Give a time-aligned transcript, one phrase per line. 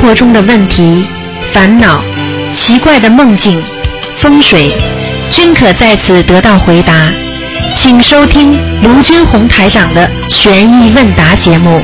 [0.00, 1.06] 生活中的问题、
[1.52, 2.02] 烦恼、
[2.54, 3.62] 奇怪的梦境、
[4.16, 4.74] 风水，
[5.30, 7.06] 均可在此得到回答。
[7.76, 11.82] 请收听卢军红台长的《悬疑问答》节目。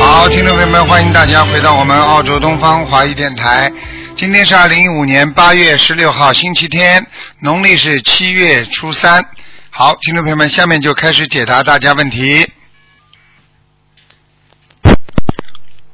[0.00, 3.68] 好，听众朋友们，欢迎大家回到我们澳洲东方华语电台。
[4.14, 7.04] 今天是二零一五年八月十六号，星期天，
[7.40, 9.24] 农历是七月初三。
[9.70, 12.46] 好，听众朋友们，下面就开始解答大家问题。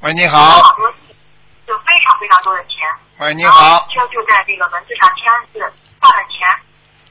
[0.05, 0.61] 喂，你好。
[1.67, 2.77] 有非常非常多的钱。
[3.21, 3.89] 喂，你好。
[3.89, 5.59] 就就在这个文字上签字，
[5.99, 6.47] 换了钱，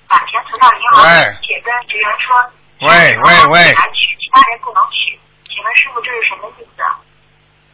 [0.08, 5.20] 把钱存到银行里，且跟职员说，喂喂喂，来取，其他人不能取。
[5.50, 6.84] 请问师傅，这是什么意思？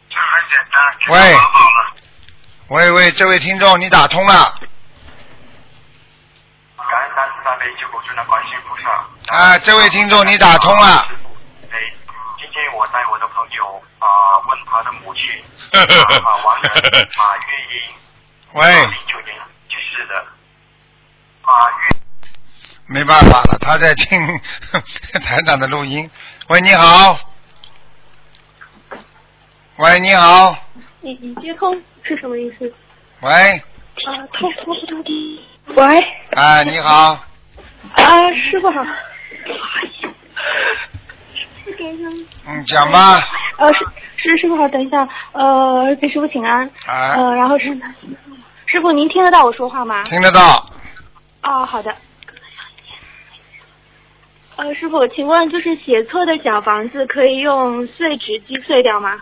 [0.08, 0.80] 这很简单。
[1.12, 1.36] 喂。
[2.68, 4.54] 喂喂，这位听众，你打通了。
[6.78, 9.36] 感恩大慈大悲救苦救难观世音菩萨。
[9.36, 11.06] 啊，这位听众，你打通了。
[12.50, 14.06] 天我带我的朋友啊
[14.48, 15.30] 问他的母亲
[15.72, 17.80] 啊王人马月英，
[18.54, 18.86] 喂。
[18.86, 19.36] 零九年
[19.68, 20.14] 去世的
[21.42, 21.96] 啊月。
[22.86, 24.18] 没办法了，他在听
[25.22, 26.10] 台长的录音。
[26.48, 27.18] 喂，你好。
[29.76, 30.56] 喂，你好。
[31.00, 32.74] 你你接通是什么意思？
[33.20, 33.30] 喂。
[33.30, 35.14] 啊，通通通通。
[35.76, 36.00] 喂。
[36.36, 37.12] 啊，你好。
[37.94, 38.84] 啊，师傅好。
[42.46, 43.20] 嗯，讲吧。
[43.56, 43.84] 呃，师
[44.16, 46.66] 师师傅好，等一下，呃，给师傅请安。
[46.86, 47.14] 啊。
[47.16, 47.66] 呃，然后是
[48.66, 50.02] 师傅，您听得到我说话吗？
[50.04, 50.70] 听得到。
[51.42, 51.94] 哦，好的。
[54.56, 59.18] 呃，师傅，请问就是写错的小房子可以用碎纸机碎掉吗？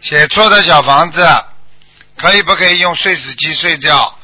[0.00, 1.22] 写错的小房子
[2.16, 4.18] 可以不可以用碎纸机碎掉？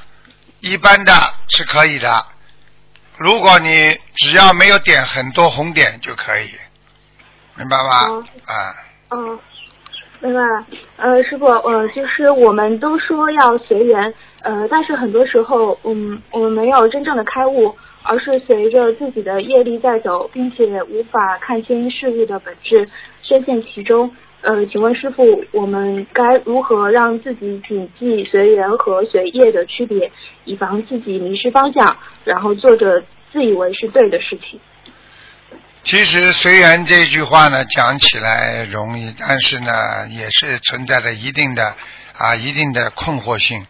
[0.60, 1.12] 一般的
[1.48, 2.26] 是可以的，
[3.18, 6.50] 如果你只要没有点很多红点就可以，
[7.58, 8.08] 明白吗？
[8.08, 8.74] 哦啊，
[9.10, 9.38] 嗯，
[10.20, 10.66] 明白了。
[10.96, 14.12] 呃，师傅，呃，其实我们都说要随缘，
[14.42, 22.88] 呃，但是很多时候，嗯，我们没有真正的开悟，而是随着自己的业力在走，并且无法看清事物的本质，
[23.22, 24.10] 深陷其中。
[24.42, 30.12] 呃，请问师傅，我们该如何让自己谨记随缘和随业的区别，
[30.44, 33.02] 以防自己迷失方向，然后做着
[33.32, 34.60] 自以为是对的事情？
[35.86, 41.76] 其实“随缘”这句话呢，讲起来容易，但是呢，也是存在着一定的
[42.18, 43.64] 啊一定的困惑性。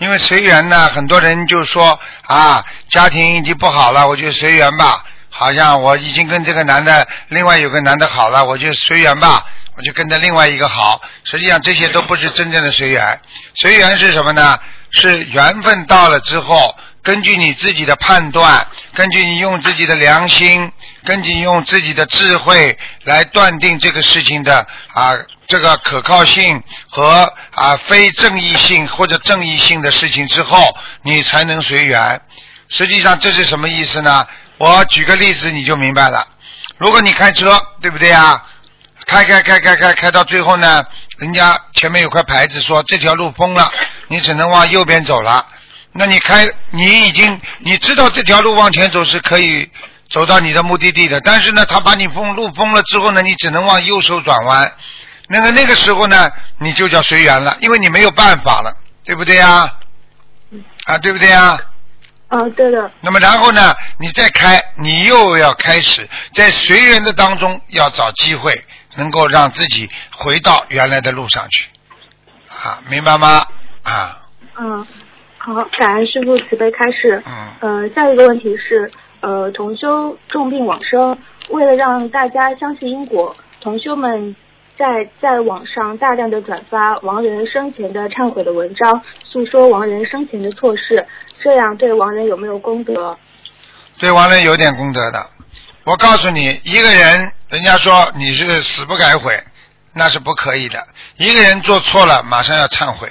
[0.00, 5.04] 因为随缘呢，很多人就说啊，家庭已经不好了，我就随缘吧。
[5.28, 11.00] 好像我已经跟这个男的，另外有个男的好了，我就随缘吧，我就跟着另外一个好。
[11.22, 13.20] 实际上这些都不是真正的随缘。
[13.54, 14.58] 随缘是什么呢？
[14.90, 20.72] 是缘分到了之后，根据你自己的判断，根据你用自己的良心，
[21.04, 25.12] 根据用自己的智慧来断定这个事情的啊
[25.46, 32.20] 这个可靠性和啊非正义性或者正义性的事情之后，你才能随缘。
[32.68, 34.26] 实际上这是什么意思呢？
[34.58, 36.26] 我举个例子你就明白了。
[36.78, 38.46] 如果你开车，对不对啊？
[39.06, 40.84] 开开开开开开到最后呢，
[41.18, 43.72] 人家前面有块牌子说这条路封了，
[44.08, 45.44] 你只能往右边走了。
[45.92, 49.68] 那你开，你已经你知道这条路往前走是可以
[50.10, 54.70] 走到你的目的地的，但是呢，他把你封路封了之后呢，你只能往右手转弯。
[55.28, 58.72] 那个那个时候呢，你就叫随缘了，因为你没有办法了，
[59.04, 59.72] 对不对呀？
[60.84, 61.58] 啊，对不对呀？
[62.26, 62.90] 啊、对的。
[63.00, 68.64] 那么然后呢，你再开，你又要开始在随缘的当中要找机会，
[68.96, 71.68] 能够让自己回到原来的路上去，
[72.48, 73.46] 啊，明白吗？
[73.82, 74.16] 啊，
[74.58, 74.86] 嗯，
[75.38, 77.22] 好，感恩师傅慈悲开示。
[77.26, 81.18] 嗯，呃，下一个问题是，呃，同修重病往生，
[81.50, 84.34] 为了让大家相信因果，同修们
[84.78, 91.06] 在在网上大量的转发亡人生前的忏悔的文章，诉说亡人生前的错事，
[91.42, 93.18] 这样对亡人有没有功德？
[93.98, 95.26] 对亡人有点功德的。
[95.84, 99.38] 我告诉你，一个人，人家说你是死不改悔，
[99.92, 100.78] 那是不可以的。
[101.18, 103.06] 一个人做错了，马上要忏悔，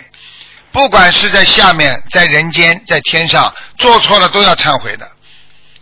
[0.72, 5.07] 不管是在下面、在人间、在天上，做错了都要忏悔的。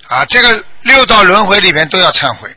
[0.07, 2.49] 啊，这个六道轮回里面都要忏悔。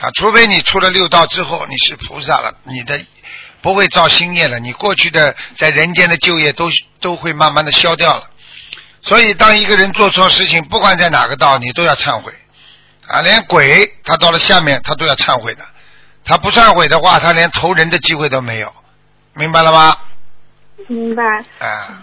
[0.00, 3.00] 啊，除非你出了六道之后你是菩萨了，你的
[3.60, 6.70] 不会造新业了，你过去的在人间的旧业都
[7.00, 8.22] 都会慢慢的消掉了。
[9.02, 12.32] 所以，当一个人做错事情，不管在哪个道，你都要忏悔。
[13.08, 15.64] 啊，连鬼他到了下面，他都要忏悔的。
[16.24, 18.72] 他不忏悔的话，他连投人的机会都没有，
[19.34, 19.96] 明白了吗？
[20.88, 21.24] 明白。
[21.58, 22.02] 啊，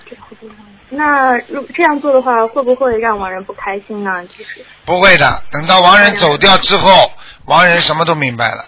[0.89, 4.23] 那如这样做的话，会不会让亡人不开心呢？
[4.27, 5.43] 就是不会的。
[5.51, 7.11] 等到亡人走掉之后，
[7.45, 8.65] 亡人什么都明白了。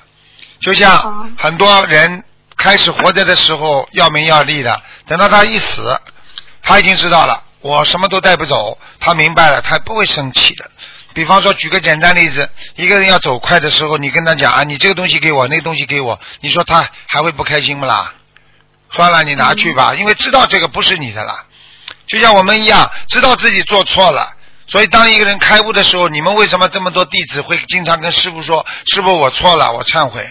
[0.60, 2.24] 就像很多人
[2.58, 6.00] 开始活着的时候要名要利的，等到他一死，
[6.64, 10.70] 他已经知道了，我什么都带不走，他明白了，他不会生气的。
[11.14, 18.14] 比方说，举个简单例子，一个人要走快的时候，你跟他讲啊，你这个东西给我，那个东西给我，你说他还会不开心不啦？
[18.90, 21.46] 算了，你拿去吧，因为知道这个不是你的了。
[22.08, 24.32] 就像我们一样，知道自己做错了，
[24.68, 30.28] 所以当一个人开悟的时候，你们为什么这么多弟子会经常跟师傅说：“师傅，我错了，我忏悔。”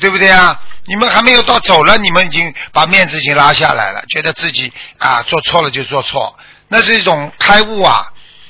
[0.00, 0.60] 对不对啊？
[0.86, 6.36] 你们还没有到走了，你们已经把面子已经拉下来了，觉得自己啊做错了就做错，
[6.66, 8.04] 那是一种开悟啊。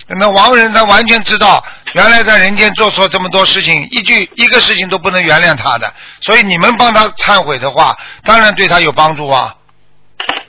[0.06, 1.62] 那亡人他完全知道，
[1.94, 5.92] 原来在人间做错这么多事情，一句一个事情都不能原谅他的，
[6.22, 9.54] 所以你们帮他忏悔的话，当然对他有帮助啊。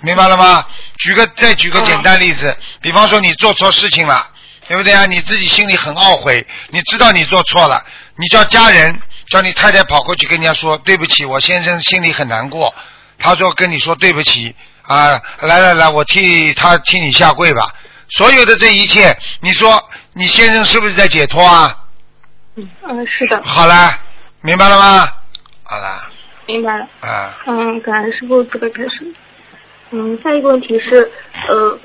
[0.01, 0.65] 明白了吗？
[0.97, 4.27] 举个再举个简单例子，比方说你做错事情了，
[4.67, 5.05] 对不对啊？
[5.05, 7.83] 你自己心里很懊悔，你知道你做错了，
[8.17, 9.01] 你叫家人。
[9.27, 12.71] 叫你太太跑过去跟人家说对不起，我先生心里很难过。
[13.17, 17.67] 他说跟你说对不起啊，来来来，我替他替你下跪吧。
[18.09, 19.83] 所有的这一切，你说
[20.13, 21.75] 你先生是不是在解脱啊？
[22.55, 22.67] 嗯，
[23.07, 23.41] 是的。
[23.43, 23.97] 好了，
[24.41, 25.11] 明白了吗？
[25.63, 26.07] 好啦。
[26.45, 26.87] 明白了。
[27.01, 27.35] 啊。
[27.47, 29.11] 嗯，感恩师傅，这个开始。
[29.91, 31.11] 嗯，下一个问题是
[31.49, 31.79] 呃。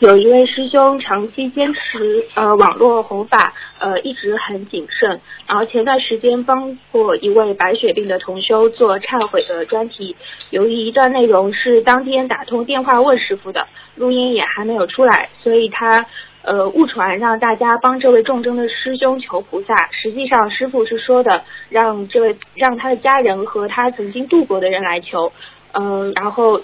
[0.00, 5.20] 有一位师兄长期坚持呃网络弘法，呃一直很谨慎。
[5.46, 10.16] 然后前段时间帮过一位白血病的同修做忏悔的专题，
[10.48, 16.06] 由于一段内容是当天打通电话问师傅的，录音也还没有出来，所以他
[16.40, 19.74] 呃误传让大家帮这位重症的师兄求菩萨。
[19.92, 25.30] 实际上师傅是说的让这位让他的家人和他曾经度过的人来求，
[25.72, 26.60] 嗯，然后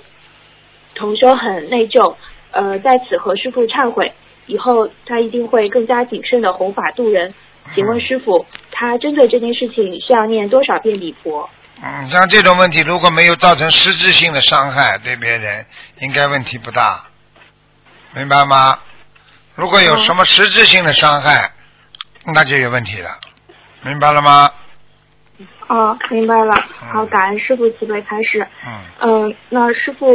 [0.95, 2.17] 同修很内疚。
[2.53, 4.13] 呃，在此和师傅忏悔，
[4.47, 7.35] 以后他一定会更加谨慎的弘法度人。
[7.75, 11.51] 请问师傅，他针对这件事情需要念多少遍礼佛？
[11.83, 15.67] 嗯，像这种问题，如果没有造成实质性的伤害对别人，
[16.01, 17.05] 应该问题不大，
[18.15, 18.79] 明白吗？
[19.55, 21.51] 如果有什么实质性的伤害，
[22.33, 23.11] 那就有问题了，
[23.83, 24.51] 明白了吗？
[25.69, 26.55] 哦，明白了。
[26.93, 28.47] 好，感恩师傅慈悲开示。
[28.67, 28.81] 嗯。
[29.01, 30.07] 嗯，那师傅。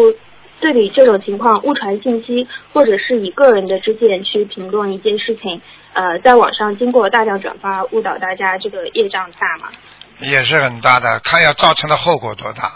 [0.61, 5.59] 对比这种情况，误传信息或者是以个人的之见去评论一件事情，
[5.93, 9.71] 呃，在网上经过大量转发，误导大家，这个业障大吗？
[10.19, 12.69] 也是很大的，看要造成的后果多大。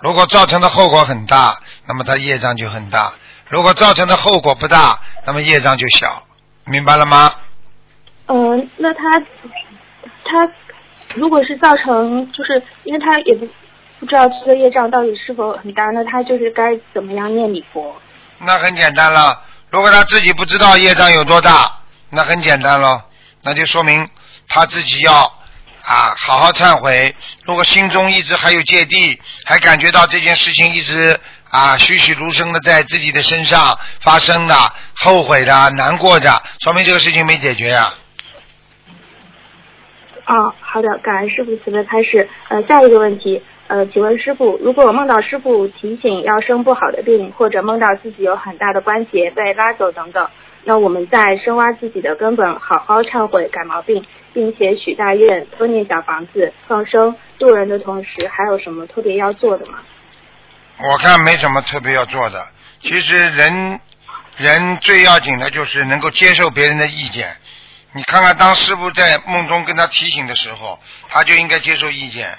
[0.00, 1.56] 如果造成的后果很大，
[1.86, 3.12] 那么他业障就很大；
[3.50, 6.22] 如果造成的后果不大，那么业障就小。
[6.64, 7.34] 明白了吗？
[8.28, 9.20] 嗯，那他
[10.24, 10.50] 他
[11.14, 13.48] 如果是造成，就是因为他也不。
[13.98, 15.84] 不知道这个业障到底是否很大？
[15.90, 17.94] 那他就是该怎么样念礼佛？
[18.38, 19.38] 那很简单了。
[19.68, 21.70] 如果他自己不知道业障有多大，
[22.08, 23.04] 那很简单了，
[23.42, 24.08] 那就说明
[24.48, 25.12] 他自己要
[25.82, 27.14] 啊好好忏悔。
[27.44, 31.20] 如果心中一直还有芥蒂，还感觉到这件事情一直
[31.50, 37.92] 啊栩栩如生的在自己的身上发生的，后悔的、难过的，说明这个事情没解决呀。
[40.30, 42.28] 哦，好的，感恩师傅慈悲开始。
[42.48, 43.42] 呃，下一个问题。
[43.66, 50.28] 呃，请问师傅，如果梦到师傅提醒要生不好的病，或者梦到自己有很大的关节被拉走等等，
[50.62, 59.78] 那我们在深挖自己的根本，好好忏悔改毛病，并且许大愿、多念小房子、放生渡人的同时，还有什么特别要做的吗？
[60.78, 62.38] 我看没什么特别要做的。
[62.80, 63.80] 其实人
[64.36, 67.26] 人最要紧的就是能够接受别人的意见。
[67.92, 70.78] 你看看，当师傅在梦中跟他提醒的时候，
[71.08, 72.36] 他就应该接受意见。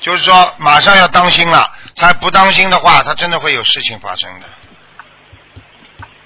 [0.00, 1.72] 就是说，马上要当心了。
[1.96, 4.46] 他不当心的话，他真的会有事情发生的。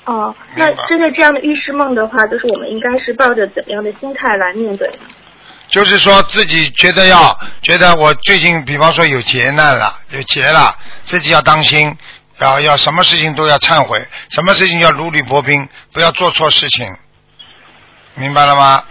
[0.07, 4.99] 哦，那针对这样的预示梦的话，就是我们应该是抱着怎么样的心态来面对呢？
[5.69, 11.97] 就是说自己觉得要觉得我最近，比方说有劫难了，有劫了，自己要当心，
[12.41, 16.93] 要要什么事情都要忏悔，什么事情要如履薄冰，不要做错事情，
[18.17, 18.83] 明白了吗？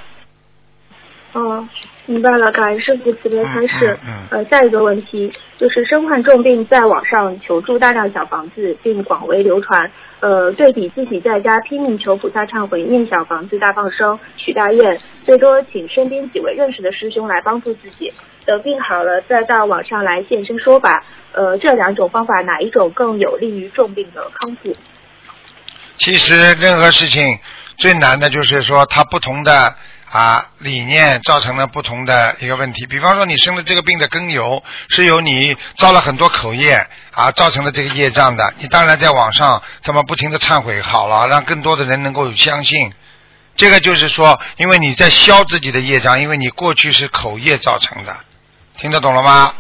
[1.34, 1.68] 哦。
[2.06, 3.96] 明白了，感恩师傅慈悲开示。
[4.32, 9.92] 呃，下一个问题就是身患重病，在网上求助大量小房子，并广为流传。
[10.22, 18.12] 呃，对比自己在家拼命求菩萨忏悔、念小房子、大放生、许大愿，最多请身边几位认识的师兄来帮助自己。
[18.44, 21.04] 等病好了，再到网上来现身说法。
[21.34, 24.76] 呃，这两种方法哪一种更有利于重病的康复？
[25.98, 27.38] 其实任何事情
[27.80, 29.76] 最难的就是说，它不同的。
[30.12, 32.88] 啊，理念造成了不同的一个问题。
[32.88, 38.52] 比方说，你生的这个病的根由是由你造了很多口业啊，造成了这个业障的。
[38.58, 42.92] 你当然在网上这么不停的忏悔，好了，让更多的人能够相信。
[43.56, 48.18] 这个就是说，因为你在消自己的业障，因为你过去是口业造成的，
[48.80, 49.54] 听得懂了吗？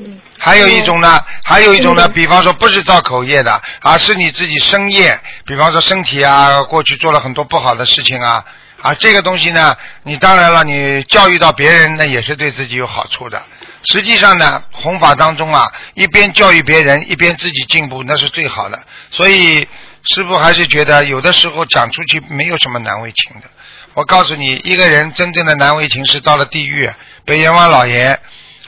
[0.00, 8.44] 嗯还有一种呢，还有一种呢，嗯比方说不是造口业的，而是你自己生业，比方说身体啊，过去做了很多不好的事情啊，
[8.80, 13.42] 啊，这个东西呢，你当然了，你教育到别人，那也是对自己有好处的。
[13.84, 18.78] 实际上呢，弘法当中啊，一边教育别人，一边自己进步，那是最好的。
[19.10, 19.66] 所以
[20.04, 23.48] 师傅还是觉得，有的时候讲出去没有什么难为情的。
[23.94, 26.88] 我告诉你，一个人真正的难为情是到了地狱，
[27.24, 28.18] 被阎王老爷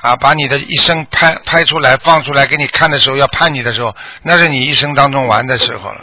[0.01, 6.01] 啊把你的一生拍拍出来放出来给你看的时候，要判你的时候，那是你一生当中玩的时候了。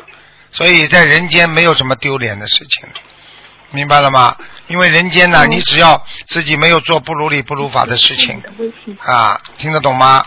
[0.51, 2.87] 所以在人间没有什么丢脸的事情，
[3.71, 4.35] 明白了吗？
[4.67, 8.41] 因为人间呢，嗯你只要自己没有做不如理不如法的事情
[8.99, 10.25] 啊，听得懂吗？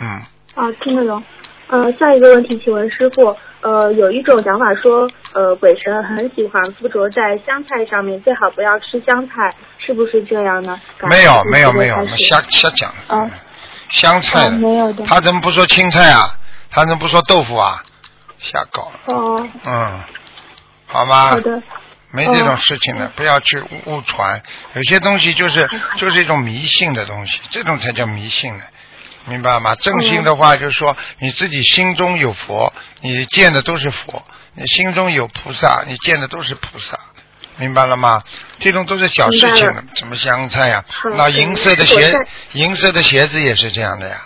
[0.00, 0.08] 嗯，
[0.54, 1.22] 啊，听得懂。
[1.68, 10.80] 呃，下一个问题，请问师傅，呃，有一种讲法说，呃，鬼神很喜欢附着在香菜上面，最好不要吃香菜，是不是这样呢？
[11.08, 12.92] 没有没有没有开，始瞎瞎讲。
[13.06, 13.30] 啊
[13.88, 16.34] 香菜啊没有的他怎么不说青菜啊？
[16.70, 17.82] 他怎么不说豆腐啊？
[18.38, 18.90] 瞎搞。
[19.06, 20.00] 哦，嗯，
[20.86, 21.30] 好吧。
[21.30, 21.62] 好的。
[22.14, 24.42] 没这种事情的，不要去误误传。
[24.74, 28.64] 有些东西就是就是一种迷信的东西，这种才叫迷信呢，
[29.26, 29.74] 明白吗？
[29.76, 34.22] 正心的话就是说你自己心中有佛，你见的都是佛；
[34.54, 36.98] 你心中有菩萨，你见的都是菩萨。
[37.56, 38.22] 明白了吗？
[38.58, 42.12] 这种都是小事情什么香菜呀、好那银色的鞋，
[42.52, 44.16] 银色的鞋子也是这样的呀。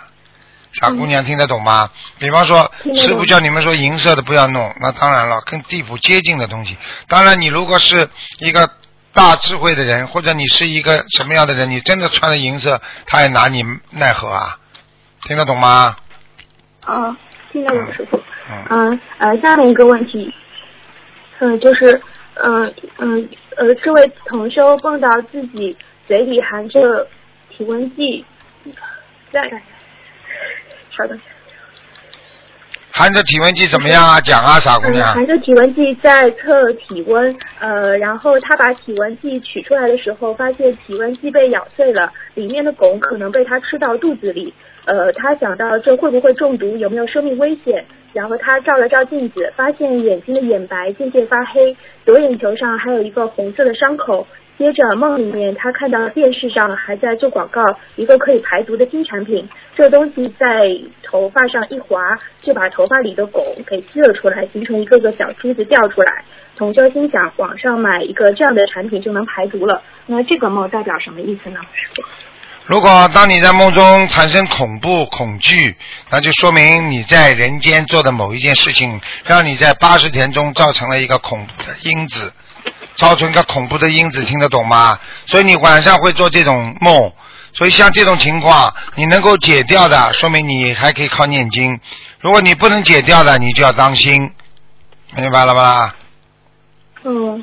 [0.71, 1.89] 傻姑娘听得懂吗？
[2.19, 6.77] 比方说，师傅叫你们说银色的不要弄，那当然了，跟地府接近的东西。
[7.07, 8.69] 当然，你如果是一个
[9.13, 14.57] 大智慧的人，或者你是一个什么样的人，你真的穿了银色，他也拿你奈何啊？
[15.23, 15.95] 听得懂吗？
[16.85, 17.17] 啊，
[17.51, 18.17] 听得懂师傅。
[18.69, 20.33] 嗯，嗯呃，下面一个问题，
[21.39, 22.01] 嗯、就是，
[22.35, 25.75] 嗯嗯呃，这位同修梦到自己
[26.07, 27.05] 嘴里含着
[27.49, 28.23] 体温计，
[29.31, 29.41] 在，
[30.95, 31.19] 稍等，
[32.93, 34.21] 含着体温计怎么样啊？
[34.21, 35.13] 讲啊，傻姑嗯，娘。
[35.13, 44.53] 含着体温计在测体温，呃，然后他把体温计取出来的时候，发现体温计被咬碎了，里面的汞可能被他吃到肚子里。
[44.87, 47.83] 呃，他想到这会不会中毒，有没有生命危险？
[48.13, 51.75] 然后他照了照镜子，发现眼睛的眼白渐渐发黑，
[52.05, 54.25] 左眼球上还有一个红色的伤口。
[54.57, 57.61] 接着梦里面，他看到电视上还在做广告，
[57.95, 59.47] 一个可以排毒的新产品。
[59.75, 62.01] 这东西在头发上一划，
[62.39, 66.23] 就把头发里的汞给吸了出来，形成一个个小珠子掉出来。
[66.55, 69.83] 同修心想，网上买一个这样的产品就能排毒了。
[70.07, 71.59] 那这个梦代表什么意思呢？
[71.73, 72.01] 师傅？
[72.67, 75.77] 如果当你在梦中产生恐怖、恐惧，
[76.09, 82.33] 那就说明你在人间做的某一件事情，让你在八十天中造成了一个恐怖的因子，
[82.95, 84.99] 造成一个恐怖的因子，听得懂吗？
[85.27, 87.13] 所以你晚上会做这种梦，
[87.53, 91.73] 所以像这种情况，你能够解掉的，说明你还可以靠念经；
[92.19, 94.29] 如果你不能解掉的，你就要当心，
[95.15, 95.95] 明白了吧？
[97.05, 97.41] 嗯，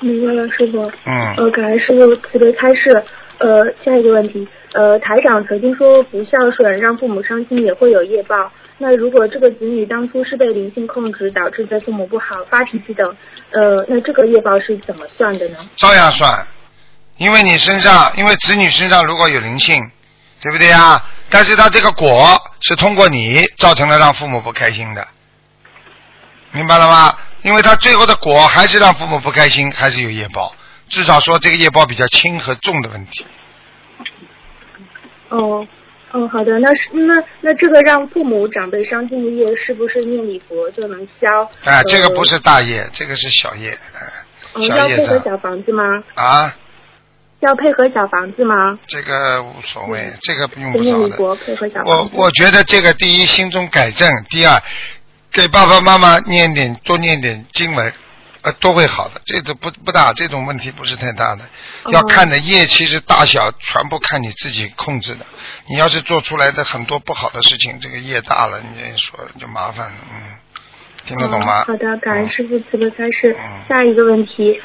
[0.00, 0.92] 明白了，师傅。
[1.06, 3.02] 嗯，呃，感恩师傅慈悲开示。
[3.40, 8.52] 呃，下一个问题，呃，台长曾经说不孝顺让父母伤心也会有业报。
[8.76, 13.16] 那如果这个子女当初是被灵性控制，导致对父母不好、发脾气等，
[13.50, 15.56] 呃，那这个业报是怎么算的呢？
[15.76, 16.46] 照样算，
[17.16, 19.82] 因为你身上，因为子女身上如果有灵性，
[20.42, 21.02] 对不对呀？
[21.30, 22.26] 但是他这个果
[22.60, 25.06] 是通过你造成了让父母不开心的，
[26.52, 27.16] 明白了吗？
[27.42, 30.52] 因为他最后的果还是让父母不开心，还是有业报，
[30.90, 33.24] 至少说这个业报比较轻和重的问题。
[35.30, 35.66] 哦，
[36.12, 41.50] 嗯，好的，那是那那这个让父母长辈伤心的业，是不是念礼佛就能消？
[41.64, 43.78] 哎，这个不呃是大业，这个是小业，
[44.76, 45.84] 要配合小房子吗？
[46.16, 46.52] 啊，
[47.38, 48.76] 要配合小房子吗？
[48.88, 51.36] 这个无所谓嗯，这个用不着的。
[51.46, 52.10] 配合小我。
[52.12, 54.60] 我觉得这个第一心中改正，第二
[55.30, 57.94] 给爸爸妈妈念点多念点经文，
[58.42, 59.20] 呃，都会好的。
[59.24, 61.44] 这个不不大，这种问题不是太大的。
[61.84, 65.26] 哦要看的业其实大小全部看你自己控制的。
[65.68, 70.20] 你要是做出来的很多不好的事情，这个业大了，你说就麻烦了，嗯，
[71.04, 71.62] 听得懂吗？
[71.62, 73.36] 哦好的，感恩嗯师傅慈悲开示。
[73.38, 74.60] 嗯下一个问题，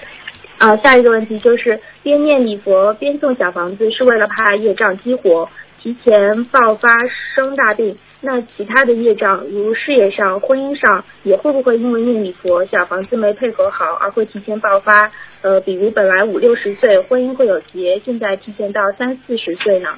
[0.58, 5.50] 啊、下一个问题就是边念礼佛边送小房子，是为了怕业障激活，
[5.82, 6.90] 提前爆发
[7.36, 7.98] 生大病。
[8.26, 15.12] 那其他的业障，如事业上、婚姻上，也会不会因为念礼佛小房子没配合好而会提前爆发？
[15.42, 19.90] 呃，比如本来五六十岁婚姻会有结，现在提前到三四十岁呢？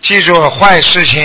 [0.00, 1.20] 记住，坏事情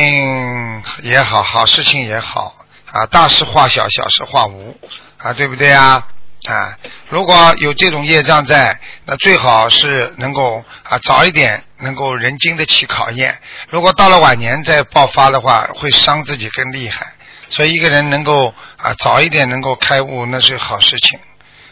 [1.03, 2.53] 也好，好事情也好
[2.93, 4.73] 啊，大事化小，小事化无
[5.17, 6.07] 啊，对不对啊？
[6.47, 6.77] 啊，
[7.09, 13.37] 如果有这种业障在，那最好是能够啊早一点能够人经得起考验。
[13.69, 17.05] 如果到了晚年再爆发的话，会伤自己更厉害。
[17.49, 21.19] 所以一个人能够啊早一点能够开悟，那是好事情。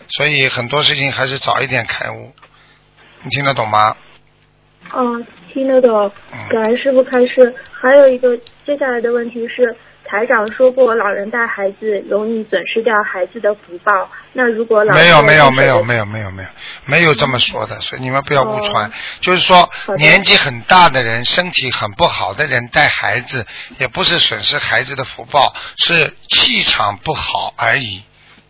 [0.10, 2.34] 所以很多事情还是早一点开悟。
[3.24, 3.96] 你听得懂吗？
[4.96, 6.12] 嗯，听得懂。
[6.32, 7.56] 嗯感恩师傅开示。
[7.72, 9.76] 还有一个接下来的问题是，
[10.14, 13.92] 台长说过，老人带孩子容易损失掉孩子的福报。
[14.34, 16.50] 那如果老人没有没有没有有没有没有没有
[16.86, 18.88] 没有这么说的，所以你们不要误传。
[18.88, 18.92] 哦
[19.22, 19.68] 就是说
[19.98, 23.44] 年纪很大的人、身体很不好的人带孩子，
[23.80, 28.04] 也不是损失孩子的福报，是气场不好而已。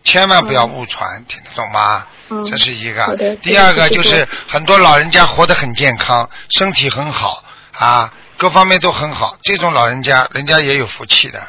[0.04, 2.06] 千万不要误传，听得懂吗？
[2.30, 3.16] 嗯这是一个。
[3.42, 7.42] 第二个就是很多老人家活得很健康，身体很好
[7.72, 11.40] 啊，各方面都很好，这种老人家人家也有福气的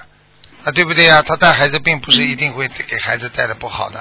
[0.65, 1.23] 啊，对不对呀？
[1.23, 4.01] 他带孩子并不是一定会给孩子带的不好的。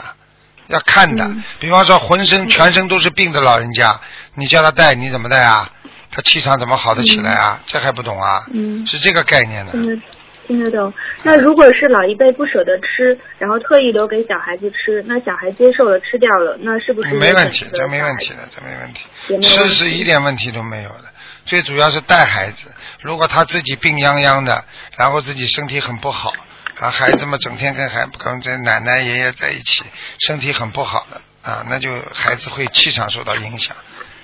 [0.67, 4.00] 要看的，嗯比方说浑身全身都是病的老人家，
[4.36, 5.70] 你叫他带，你怎么带啊？
[6.10, 7.60] 他气场怎么好得起来啊？
[7.65, 8.46] 这还不懂啊？
[8.53, 9.74] 嗯是这个概念的。
[9.74, 10.01] 听得
[10.48, 10.93] 听得懂。
[11.24, 19.48] 那如果是老一辈不舍得吃，然后特意留给小孩子吃，那小孩接受了吃掉了，那是不是没问题这没问题的，这没问题。
[19.48, 21.05] 吃是一点问题都没有的，
[21.46, 22.72] 最主要是带孩子。
[23.01, 24.63] 如果他自己病殃殃的，
[24.98, 26.34] 然后自己身体很不好，
[26.79, 29.83] 啊，孩子们整天跟孩跟这奶奶爷爷在一起，
[30.19, 33.75] 身体很不好的啊，那就孩子会气场受到影响，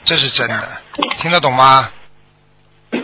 [0.04, 0.68] 这是真的，
[1.18, 1.92] 听得懂吗？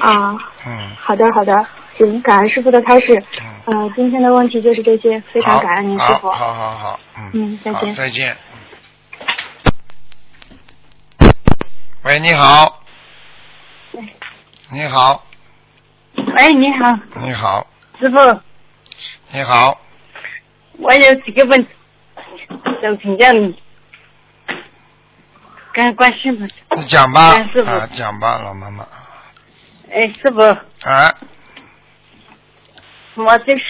[0.02, 0.36] 啊？
[0.66, 0.96] 嗯。
[1.00, 1.54] 好的好的，
[1.98, 3.24] 行，感恩师傅的开始。
[3.42, 6.30] 嗯呃，今天的问题就是这些，非常感恩您师傅。
[6.30, 7.00] 好好好好，
[7.34, 8.38] 嗯，好嗯再见再见。
[12.04, 12.82] 喂，你好。
[14.72, 15.24] 你好，
[16.16, 17.66] 喂，你好，你好，
[18.00, 18.18] 师傅，
[19.36, 19.78] 你好，
[20.80, 21.70] 我有几个问题
[22.82, 23.62] 想请教你。
[25.74, 27.34] 跟关师傅，你讲吧，
[27.66, 28.88] 啊，讲吧，老妈妈，
[29.92, 30.42] 哎，师傅，
[30.90, 31.14] 啊，
[33.16, 33.64] 我就是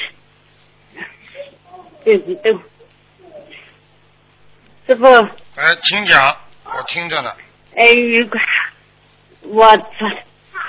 [2.04, 2.62] 对激动。
[4.86, 5.04] 师傅，
[5.56, 7.32] 哎，请讲，我听着呢，
[7.76, 8.40] 哎，如果
[9.42, 9.84] 我这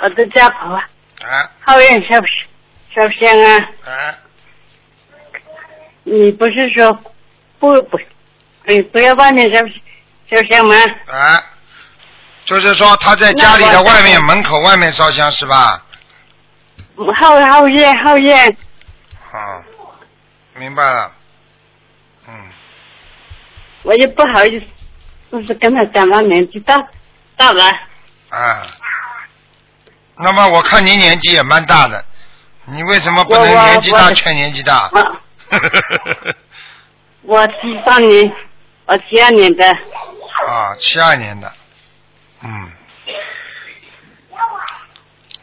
[0.04, 0.88] 我的家婆啊，
[1.20, 2.26] 哎，后院烧不
[2.94, 4.20] 烧香啊？
[6.06, 6.92] 哎，你不是说
[7.58, 7.98] 不不，
[8.66, 9.58] 哎，不要外面烧
[10.30, 10.74] 烧香吗？
[11.08, 11.42] 啊，
[12.44, 15.82] 就是说他在家里的外面门口外面烧香是吧？
[16.96, 17.04] 后
[17.50, 18.56] 后院后院，
[19.32, 19.62] 啊，
[20.54, 21.12] 明白了，
[22.28, 22.34] 嗯，
[23.82, 24.66] 我也不好意思，
[25.32, 26.74] 就是跟他讲到年纪大
[27.36, 27.64] 大了，
[28.30, 28.66] 啊，
[30.16, 32.02] 那么我看你年纪也蛮大的，
[32.64, 34.88] 你为什么不能年纪大劝年纪大？
[34.92, 35.00] 我
[37.22, 37.54] 我七
[37.84, 38.32] 三年，
[38.86, 39.66] 我七二年的，
[40.48, 41.52] 啊，七二年的，
[42.42, 42.68] 嗯，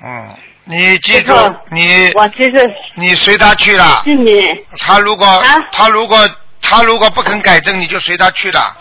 [0.04, 0.36] 嗯，
[0.66, 1.34] 你记住，
[1.72, 4.48] 你我其实你随他去了，是你
[4.80, 5.42] 他如果、啊？
[5.72, 6.30] 他如果
[6.62, 8.78] 他如果不肯改正，你就随他去了。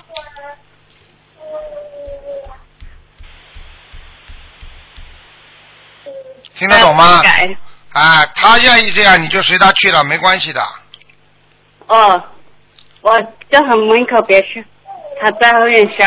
[6.54, 7.20] 听得懂吗？
[7.22, 7.56] 改。
[7.92, 10.62] 啊，他愿意这样，你就随他去了，没关系的。
[11.92, 12.22] 哦，
[13.02, 14.64] 我叫他门口别去，
[15.20, 16.06] 他在后面笑。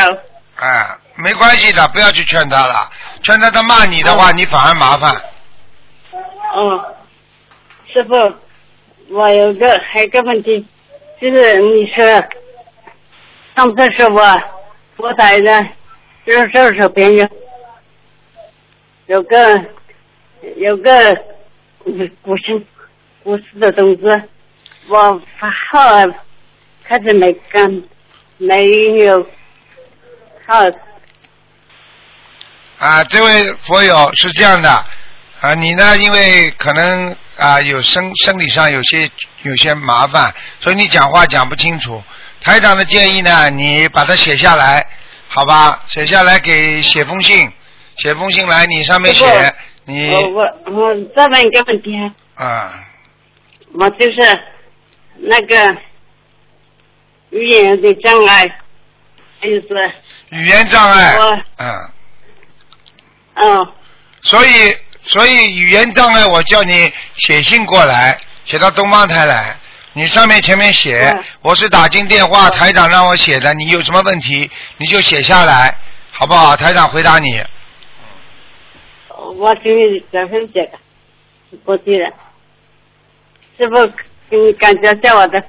[0.56, 0.84] 哎，
[1.22, 2.90] 没关系的，不要去劝他了。
[3.22, 5.14] 劝他他骂你的话，哦你反而麻烦。
[6.56, 6.84] 嗯，
[7.86, 8.34] 师傅，
[9.10, 10.66] 我有个还有个问题，
[11.20, 12.04] 就是你说
[13.54, 14.42] 上次是我
[14.96, 15.68] 佛台的
[16.24, 17.28] 右手手边有
[19.06, 19.64] 有个
[20.56, 21.12] 有个
[21.84, 22.64] 嗯古生
[23.22, 24.02] 古市的东西，
[24.88, 26.02] 我发号
[26.84, 27.82] 开始没干
[28.38, 28.68] 没
[29.04, 29.26] 有
[30.46, 30.60] 好
[32.78, 34.70] 啊，这位佛友是这样的，
[35.40, 39.10] 啊，你呢，因为可能啊有生生理上有些
[39.42, 42.02] 有些麻烦，所以你讲话讲不清楚。
[42.42, 44.86] 台长的建议呢，你把它写下来，
[45.26, 45.82] 好吧？
[45.88, 47.50] 写下来给写封信，
[47.96, 49.54] 写封信来，你上面写
[49.86, 51.90] 你我我我再问一个问题
[52.36, 52.44] 啊。
[52.44, 52.74] 啊
[53.72, 54.40] 我就是
[55.18, 55.76] 那个
[57.30, 58.46] 语言的障碍，
[59.40, 59.68] 还有是，
[60.30, 61.90] 语言障碍我，嗯，
[63.34, 63.72] 嗯，
[64.22, 69.56] 所以所以语言障碍，我叫你写信过来，写到东方台来。
[69.92, 75.74] 你上面前面写嗯，我是打进电话，台长让我写的，你有什么问题你就写下来，
[76.10, 76.54] 好不好？
[76.54, 77.42] 台长回答你。
[79.38, 80.78] 我给你这份写的，
[81.64, 82.10] 过去了，
[83.56, 83.76] 师傅
[84.28, 85.42] 给你感觉下我的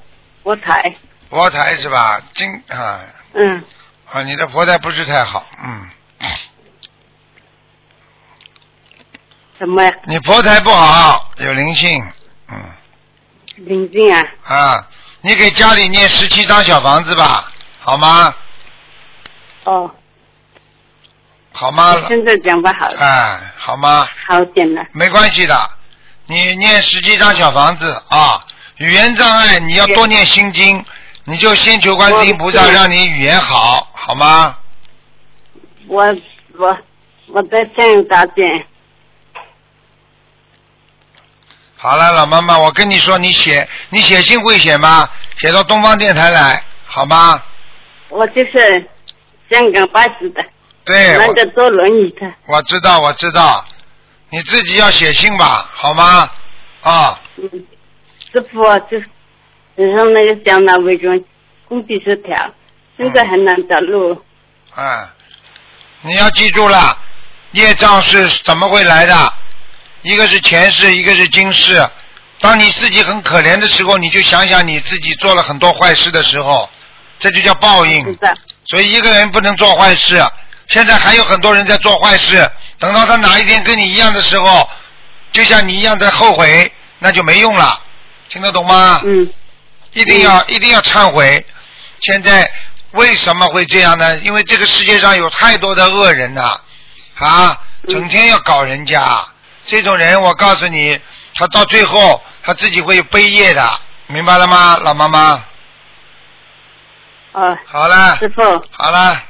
[0.43, 0.95] 佛台，
[1.29, 2.21] 佛台是吧？
[2.33, 2.99] 今啊，
[3.33, 3.63] 嗯，
[4.11, 5.89] 啊，你的佛台不是太好，嗯，
[9.57, 9.91] 什么呀？
[10.05, 12.01] 你佛台不好，有灵性，
[12.49, 12.55] 嗯，
[13.57, 14.23] 灵性啊？
[14.45, 14.87] 啊，
[15.21, 18.33] 你给家里念十七张小房子吧，好吗？
[19.63, 19.91] 哦，
[21.51, 21.95] 好吗？
[22.07, 24.07] 现在讲不好，哎，好吗？
[24.27, 24.85] 好点了。
[24.93, 25.55] 没关系的，
[26.27, 28.45] 你念十七张小房子啊。
[28.77, 30.83] 语言障碍你要多念心经，
[31.23, 34.57] 你就先求观世音菩萨让你语言好，好吗？
[35.87, 36.03] 我
[36.57, 36.77] 我
[37.29, 38.65] 我在想打点，
[41.75, 45.09] 好了，老妈妈，我跟你说，你写你写信会写吗？
[45.37, 47.41] 写到东方电台来，好吗？
[48.09, 48.89] 我就是
[49.49, 50.43] 香港巴士的，
[50.85, 52.31] 对，我那个坐轮椅的。
[52.47, 53.65] 我知道，我知道，
[54.29, 56.29] 你自己要写信吧，好吗？
[56.81, 57.65] 啊，嗯，
[58.37, 58.99] 师傅就
[59.75, 61.23] 身上那个小脑微中
[61.67, 62.35] 工地失调，
[62.95, 64.21] 现在很难走路。
[64.75, 65.07] 嗯，
[66.01, 66.95] 你要记住了，
[67.53, 69.33] 业障是怎么会来的？
[70.03, 71.83] 一个是前世，一个是今世。
[72.39, 76.69] 当你自己很可怜的时候，你就想想你自己做了很多坏事的时候，
[77.17, 78.15] 这就叫报是应。
[78.17, 80.21] 的，所以一个人不能做坏事。
[80.67, 82.47] 现在还有很多人在做坏事，
[82.77, 84.69] 等到他哪一天跟你一样的时候，
[85.31, 87.81] 就像你一样在后悔，那就没用了。
[88.29, 89.01] 听得懂吗？
[89.05, 89.29] 嗯
[89.93, 91.43] 一定要一定要忏悔。
[92.01, 92.51] 现在
[92.91, 94.19] 为什么会这样呢？
[94.19, 96.59] 因为这个世界上有太多的恶人呐、
[97.15, 99.25] 啊，整天要搞人家。
[99.65, 100.99] 这种人，我告诉你，
[101.33, 105.19] 他到最后他自己会背业的，明白了吗，老妈妈？
[107.31, 109.23] 啊，好了，师傅，好了。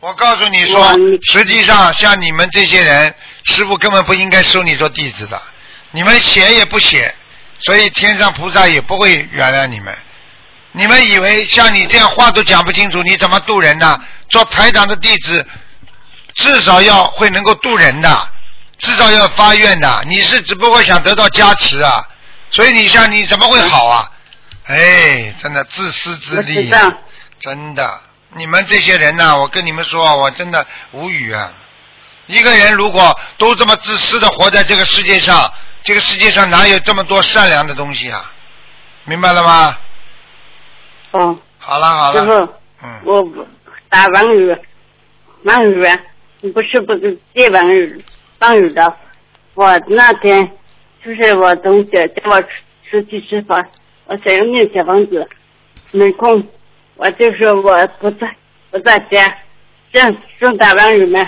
[0.00, 0.92] 我告诉你说，
[1.30, 5.40] 实际上像你们这些人，师傅根本不应该收你做弟子的。
[5.92, 7.14] 你们写也不写，
[7.58, 9.96] 所以天上菩萨也不会原谅你们。
[10.72, 14.00] 你们以为像你这样话都讲不清楚，你怎么渡人呢？
[14.28, 15.44] 做台长的弟子，
[16.34, 18.28] 至少要会能够渡人的，
[18.78, 20.04] 至少要发愿的。
[20.06, 22.06] 你是只不过想得到加持啊，
[22.50, 24.10] 所以你像你怎么会好啊？
[24.66, 26.70] 哎，真的自私自利
[27.40, 28.00] 真的，
[28.34, 31.50] 你们这些人呐、我跟你们说，我真的无语啊！
[32.26, 38.32] 一个人如果都这么自私的活在这个世界上，这个世界上哪有这么多善良的东西啊？
[39.04, 39.76] 明白了吗？
[41.12, 43.46] 哦，好了好了师傅我
[43.88, 44.56] 打网语，
[45.44, 45.98] 网语啊，
[46.54, 48.04] 不是不是借网语，
[48.38, 48.94] 网语的。
[49.54, 50.52] 我那天
[51.04, 52.48] 就是我同学叫我出
[52.90, 53.68] 出去吃饭，
[54.04, 55.28] 我想要念小房子，
[55.90, 56.46] 没空，
[56.94, 58.36] 我就说我不在
[58.70, 59.34] 不在家，
[59.92, 61.26] 这样算打网语吗？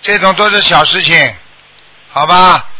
[0.00, 1.34] 这种都是小事情，
[2.08, 2.70] 好吧？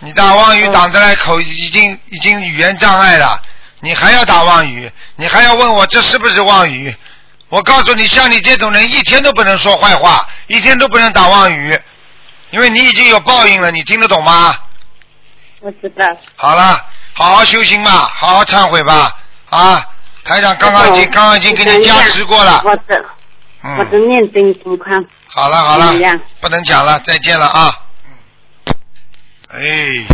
[0.00, 3.40] 你打妄语嗯挡着来口已经已经语言障碍了，
[3.80, 6.94] 你还要打妄语，你还要问我这是不是妄语？
[7.48, 11.78] 我告诉你，像你这种人，一天都不能说坏话，一天都不能打妄语，
[12.50, 14.56] 因为你已经有报应了，你听得懂吗？
[15.60, 16.04] 我知道。
[16.36, 19.16] 好了，好好修行吧，好好忏悔吧，
[19.50, 19.86] 啊！
[20.24, 22.82] 台长刚刚已经刚刚已经给你加持过了，我的
[23.78, 25.94] 我的嗯，念经情况，好了好了
[26.40, 27.72] 不能讲了，再见了啊！
[29.56, 30.06] 哎，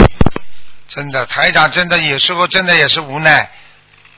[0.88, 3.50] 真的，台长真的有时候真的也是无奈。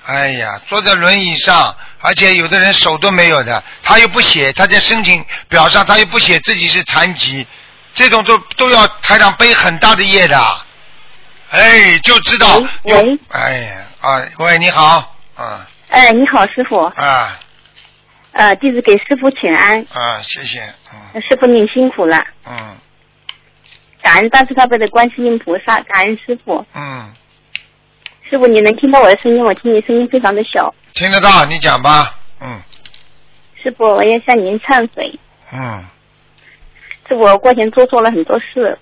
[0.06, 7.46] 哎呀，坐在轮椅上，而且有的人手都没有的，他又不写，他在申请表上他又不写自己是残疾，
[7.94, 10.38] 这种都都要台长背很大的业的。
[11.50, 15.66] 哎，就知道有喂喂，哎呀啊，喂，你好，啊。
[15.88, 17.40] 哎，你好，师傅，啊。
[18.32, 20.60] 呃，弟子给师傅请安，啊，谢谢，
[20.92, 21.22] 嗯。
[21.22, 22.76] 师傅您辛苦了，嗯
[24.04, 27.10] 感恩大慈大悲的观世音菩萨，感恩师傅，嗯，
[28.28, 32.60] 师傅你能听到我的声音，我听你声音非常的小，听得到，你讲吧，嗯。
[33.62, 35.18] 师傅我要向您忏悔，
[35.54, 35.82] 嗯。
[37.08, 38.78] 师傅我过前做错了很多事，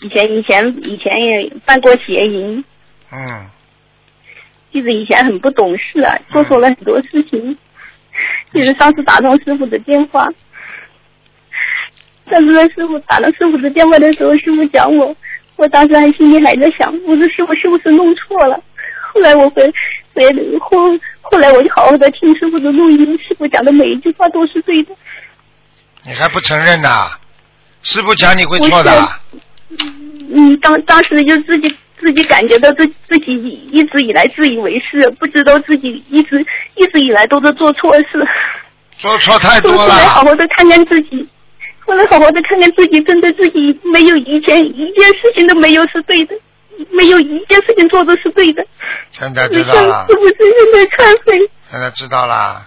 [0.00, 2.64] 以前以前以前也犯过邪淫，
[3.12, 3.50] 嗯。
[4.72, 7.58] 弟子以前很不懂事啊，做错了很多事情。
[8.54, 10.26] 就是上次打通师傅的电话，
[12.30, 15.14] 上次在师傅打了师傅的电话的时候，师傅讲我，
[15.56, 18.58] 我当时还心里还在想，我说师傅是不是弄错了？
[19.12, 19.62] 后来我回
[20.14, 20.22] 回
[20.58, 20.78] 后
[21.20, 24.94] 后来我就好好的听师傅的录音，师傅讲的每一句话都是对的。
[26.02, 27.10] 你还不承认呐？
[27.82, 29.08] 师傅讲你会错的，
[30.32, 33.32] 嗯，当当时就自己自己感觉到自自己
[33.70, 36.40] 一直以来自以为是，不知道自己一直
[36.76, 38.26] 一直以来都在做错事。
[38.96, 40.22] 做错太多后来好。
[40.22, 41.28] 好的看看自己，
[41.86, 46.34] 后来好好的看看自己，真的自己没有以前一件事情都没有是对的，
[46.90, 48.66] 没有一件事情做的是对的。
[49.10, 51.50] 现在知道了是不是正在忏悔。
[51.70, 52.66] 现在知道了，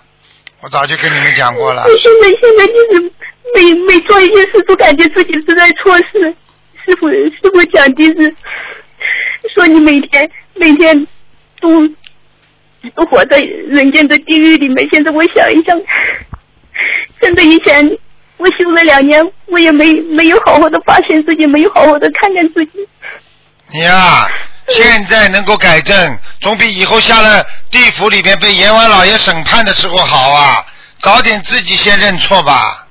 [0.61, 1.97] 我早就跟你们讲过了我。
[1.97, 3.11] 现在现在就是
[3.55, 6.35] 每每做一件事都感觉自己是在错事。
[6.85, 8.35] 师傅师傅讲的是
[9.53, 11.07] 说你每天每天
[11.59, 11.69] 都
[12.95, 14.87] 都活在人间的地狱里面。
[14.91, 15.77] 现在我想一想，
[17.19, 17.97] 真的以前
[18.37, 22.87] 我修了两年，我也没没有好好的发现自己，没有好好的看看自己。
[23.73, 24.27] 你呀、
[24.69, 30.65] 现在能够改正，总比以后下了地府里边被阎王老爷审判的时候好啊！
[30.99, 32.87] 早点自己先认错吧。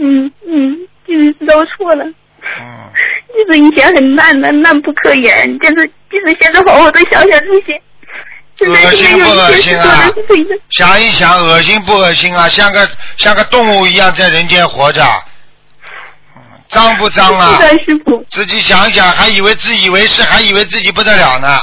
[0.00, 2.04] 嗯嗯，就是知道错了。
[2.04, 2.90] 嗯，
[3.34, 5.58] 就是以前很烂的，烂不可言。
[5.62, 7.80] 但是，就是现在好好的想想这些，
[8.66, 10.10] 恶心不恶心啊。
[10.70, 12.48] 想一想，恶心不恶心啊？
[12.48, 15.02] 像个像个动物一样在人间活着，
[16.36, 17.58] 嗯脏不脏啊？
[18.28, 21.60] 自己想一想，还以为自以为是，还以为自己不得了呢。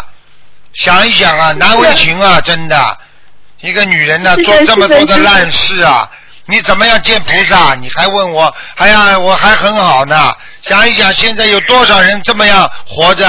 [0.74, 2.98] 想一想啊，难为情啊，真的。
[3.62, 6.10] 一个女人呢、做这么多的的烂事啊，
[6.46, 7.74] 你怎么样见菩萨？
[7.76, 8.54] 你还问我？
[8.76, 10.34] 哎呀，我还很好呢。
[10.62, 13.28] 想一想，现在有多少人这么样活着？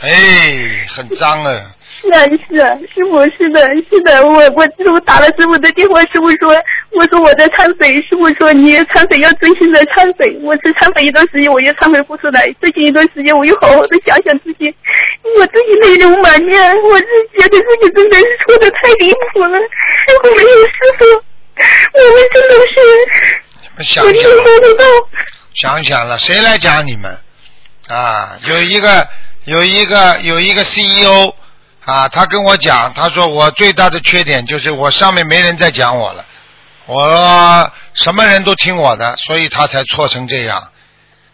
[0.00, 1.60] 哎，很脏啊。
[2.06, 6.54] 是啊是啊，师傅是的是的，我我师傅打了师傅的电话，师傅说
[6.92, 14.72] 我说我在忏悔，师傅说你忏悔要真心的忏悔，我是忏悔一段时间我又忏悔不出来，最近一段时间我又好好的想想自己，
[15.38, 17.04] 我自己泪流满面，我是
[17.36, 21.04] 觉得自己真的是错的太离谱了，师傅没有师傅，
[21.92, 22.74] 我们真的是
[23.62, 24.84] 你们想想啊，做不到。
[25.54, 27.18] 想想了，谁来讲你们？
[27.88, 29.08] 啊，有一个
[29.44, 31.34] 有一个有一个 CEO
[31.86, 36.24] 啊，他跟我讲，他说我最大的缺点就是我上面没人再讲我了，
[36.86, 40.72] 我什么人都听我的，所以他才错成这样。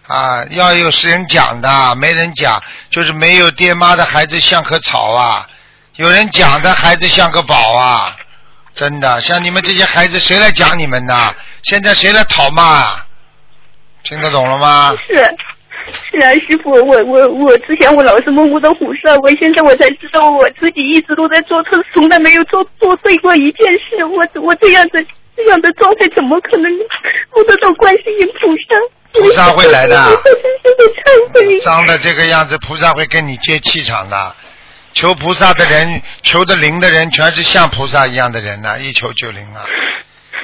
[0.07, 5.49] 啊，要有是人讲的，没人讲，就是没有爹妈的孩子像棵草啊，
[5.97, 8.15] 有人讲的孩子像个宝啊，
[8.75, 11.35] 真的，像你们这些孩子，谁来讲你们呢？
[11.63, 13.01] 现在谁来讨骂？
[14.03, 14.95] 听得懂了吗？
[15.09, 15.35] 是
[16.11, 24.05] 是啊，师傅，我我我之前我老是梦不到虎视，我现在我才知道我自己一直都在做错，从来没有做做对过一件事。
[24.05, 25.05] 我我这样子
[25.37, 26.71] 这样的状态怎么可能
[27.31, 29.21] 不得到观世音菩萨？
[29.21, 31.61] 菩萨会来的我真心的忏悔。
[31.61, 34.35] 脏的这个样子，菩萨会跟你接气场的。
[34.95, 39.65] 求菩萨的人，求的灵的人，全是像菩萨一样的人呐、一求就灵啊！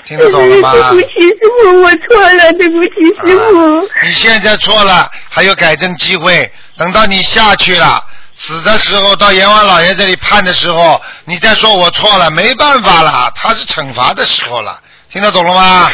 [0.04, 0.72] 听得懂了吗？
[0.72, 2.90] 对不起，师傅，我错了，对不起，
[3.26, 3.78] 师傅。
[3.78, 6.50] 啊你现在错了，还有改正机会。
[6.76, 8.04] 等到你下去了，
[8.37, 14.78] 死的时候到阎王老爷这里判的时候，你再说我错了，没办法了，他是惩罚的时候了。
[15.11, 15.88] 听得懂了吗？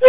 [0.00, 0.06] 嗯，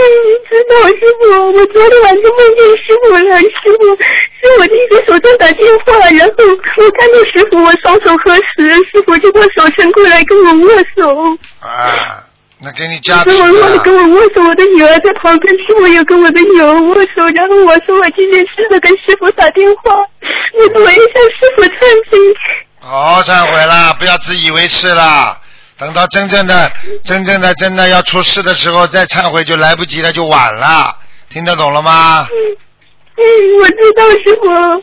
[0.48, 11.10] 知道师傅，我昨天晚上梦见师傅了，师傅是我的一个手上打电话，然后我看到师傅，我双手合十，师傅就把手伸过来跟我握手，
[11.60, 12.24] 啊，
[12.62, 13.96] 那给你加持跟我握了跟。
[13.96, 19.94] 我握手，我的女儿在旁边，师傅也跟我的女儿握手，然后我说我今天试着跟师傅打电话，
[20.54, 22.18] 我说我也向师傅忏悔。
[22.80, 25.40] 好好忏悔啦，不要自以为是啦。
[25.78, 26.70] 等到真正的、
[27.06, 30.94] 真正的、真的要出事的时候再忏悔就来不及了，就晚了。
[31.30, 32.28] 听得懂了吗？
[32.30, 34.80] 嗯，我知道师傅，我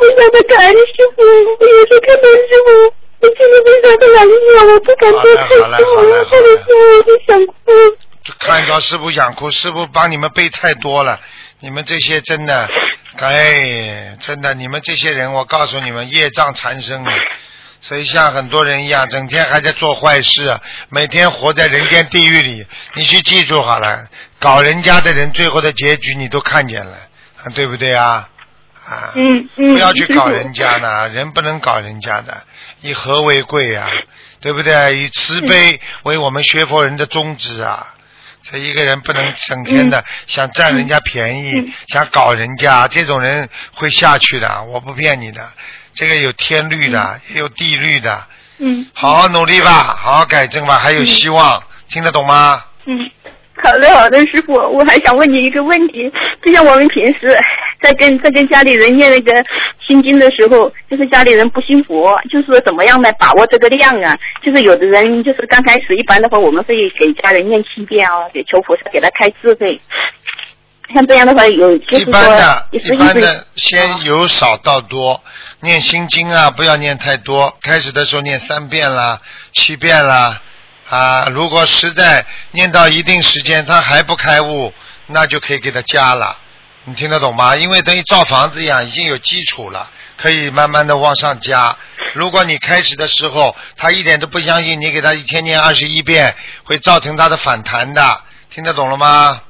[0.00, 2.94] 非常的感恩师傅，我有时候看到师傅，
[3.26, 7.52] 我心里非常的难过，我不敢多看师好嘞好嘞傅，我看到师傅我就想哭。
[8.38, 11.18] 看到师傅想哭，师傅帮你们背太多了，
[11.60, 12.68] 你们这些真的，
[13.18, 17.10] 哎，真的，你们这些人，我告诉你们，业障缠身了。
[17.80, 20.58] 所以像很多人一样，整天还在做坏事，
[20.88, 22.66] 每天活在人间地狱里。
[22.94, 24.06] 你去记住好了，
[24.38, 26.96] 搞人家的人最后的结局你都看见了，
[27.54, 28.28] 对不对啊？
[28.88, 32.44] 啊，嗯嗯，不要去搞人家呢， 人不能搞人家的，
[32.82, 33.88] 以和为贵啊，
[34.40, 34.96] 对不对？
[34.98, 37.94] 以慈悲为我们学佛人的宗旨啊。
[38.48, 41.72] 这一个人不能整天的想占人家便宜，嗯。
[41.88, 45.50] 想搞人家，这种人会下去的，我不骗你的。
[45.94, 48.24] 这个有天律的，也有地律的，
[48.58, 48.86] 嗯。
[48.94, 52.64] 好好努力吧，好好改正吧，还有希望，听得懂吗？
[52.84, 53.10] 嗯，
[53.66, 56.08] 好的好的，师傅，我还想问你一个问题，
[56.44, 57.36] 就像我们平时
[57.82, 59.32] 在跟在跟家里人念那个
[59.84, 64.16] 心经的时候，就是家里人不信佛，就是说怎么样来把握这个量啊？
[64.40, 69.80] 就是有的人就是刚开始，一般的话我们会给家人念七遍哦，给求菩萨给他开智慧。
[70.94, 75.20] 像这样的话，有就一般是说的，一般的，先由少到多，
[75.60, 77.52] 念心经啊，不要念太多。
[77.60, 79.20] 开始的时候念三遍啦，
[79.52, 80.40] 七遍啦，
[80.88, 84.72] 啊，如果实在念到一定时间他还不开悟，
[85.08, 86.36] 那就可以给他加了。
[86.84, 87.56] 你听得懂吗？
[87.56, 91.76] 因为等于造房子一样，已经有基础了，可以慢慢的往上加。
[92.14, 98.20] 如果你开始的时候他一点都不相信，你给他一天念二十一遍，会造成他的反弹的。
[98.48, 99.42] 听得懂了吗？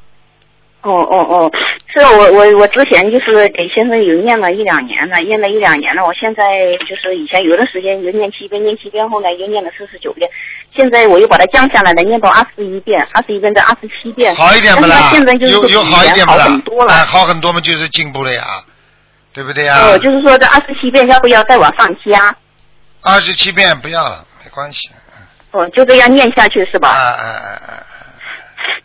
[0.82, 1.50] 哦哦哦，
[1.92, 6.04] 是我我我之前就是给先生有念了一两年了，念了一两年了。
[6.04, 10.30] 我现在就是以前有的时间就念七遍，念七遍，后来又念了四十九遍，
[10.76, 14.34] 现在我又把它降下来了，念到二十一遍，二十一遍到二十七遍。
[14.34, 15.08] 好一点不啦？
[15.10, 16.44] 现在就是好好一点不啦？
[16.44, 16.92] 很多了。
[16.92, 18.44] 哎，好很多嘛，就是进步了呀，
[19.32, 19.78] 对不对呀？
[19.86, 22.36] 哦，就是说这二十七遍要不要再往上加？
[23.02, 24.90] 二十七遍不要了，没关系。
[25.52, 26.88] 哦，就这样念下去是吧？
[26.90, 27.72] 啊啊啊啊，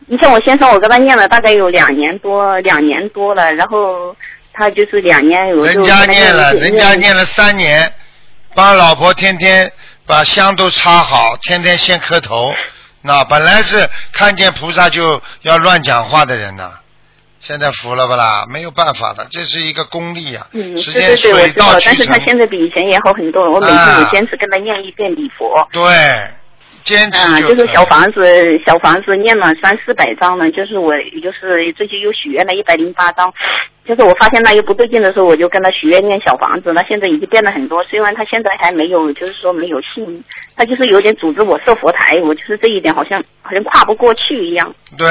[0.08, 4.16] 你像我先生，我跟他念了大概有两年多，两年多了，然后
[4.54, 7.92] 他就是两年，有人家念了，人家念了三年，
[8.54, 9.70] 帮老婆天天
[10.12, 12.52] 把香都插好，天天先磕头。
[13.02, 16.74] 那本来是看见菩萨就要乱讲话的人呐、
[17.40, 18.46] 现在服了不啦？
[18.50, 22.26] 没有办法了，这是一个功力啊，嗯，时间对对对，我水知道到，渠成但是他。
[22.26, 23.52] 现在比以前也好很多了。
[23.52, 25.90] 我每啊次我坚持跟他念一遍礼佛，对，
[26.84, 28.26] 坚持啊，就就是小房子，
[28.66, 33.32] 小房子念了三四百张了，就是我就是最近又许愿了一百零八张，
[33.86, 37.84] 就是我发现那又不对劲的时候，我就跟他许愿念小房子，那现在已经变了很多。
[37.86, 40.24] 虽然他现在还没有，就是说没有信，
[40.56, 44.74] 他就是有点组织我设佛台，我就是这一点好像好像跨不过去一样。
[44.98, 45.08] 对，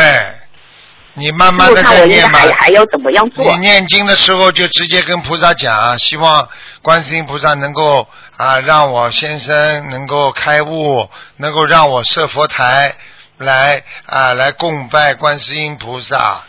[1.14, 2.38] 你慢慢的在念嘛。
[2.38, 3.60] 还还要怎么样做你？
[3.60, 6.48] 念经的时候就直接跟菩萨讲，希望
[6.82, 12.94] 观世音菩萨能够啊让我先生能够开悟，能够让我设佛台
[13.38, 16.40] 来啊来供拜观世音菩萨。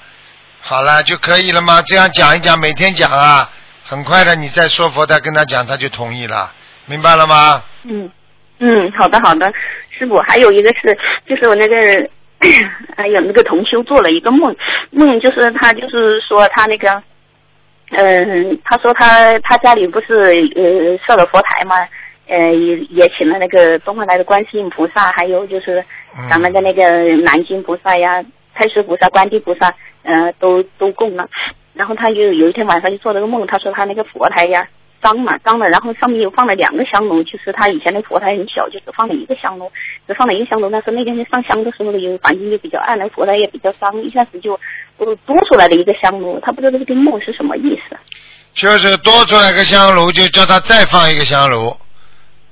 [0.62, 1.82] 好了就可以了吗？
[1.82, 3.50] 这样讲一讲，每天讲啊，
[3.84, 6.54] 很快的你再说佛台跟他讲，他就同意了，
[6.86, 7.63] 明白了吗？
[7.84, 8.10] 嗯
[8.60, 9.52] 嗯，好的好的，
[9.97, 10.95] 师傅，还有一个是，
[11.28, 11.76] 就是我那个，
[12.97, 14.56] 还有那个同修做了一个梦，
[14.89, 17.01] 梦就是他就是说他那个，
[17.91, 20.13] 嗯、他说他他家里不是
[20.56, 21.75] 呃设了佛台嘛，
[22.27, 25.84] 呃也也请了那个东方来的观世音菩萨，还有就是
[26.17, 28.23] 嗯咱们的那个南京菩萨呀、
[28.54, 29.73] 太师菩萨、观地菩萨，
[30.04, 31.27] 呃都都供了。
[31.73, 34.67] 然后他就有一天晚上就做了个梦，他说他那个佛台呀
[35.01, 39.71] 脏嘛脏了，然后上面又放了两个香炉，就是他以前的佛台很小，就只放了一个香炉，
[40.07, 40.69] 只放了一个香炉。
[40.69, 44.53] 但是那天上香的时候呢，有环境就比较暗，那佛台也比较脏，一下子就
[44.97, 47.97] 呃多出来了一个香炉，他不知道这个梦是什么意思。
[48.53, 51.75] 就是多出来个香炉，就叫他再放一个香炉。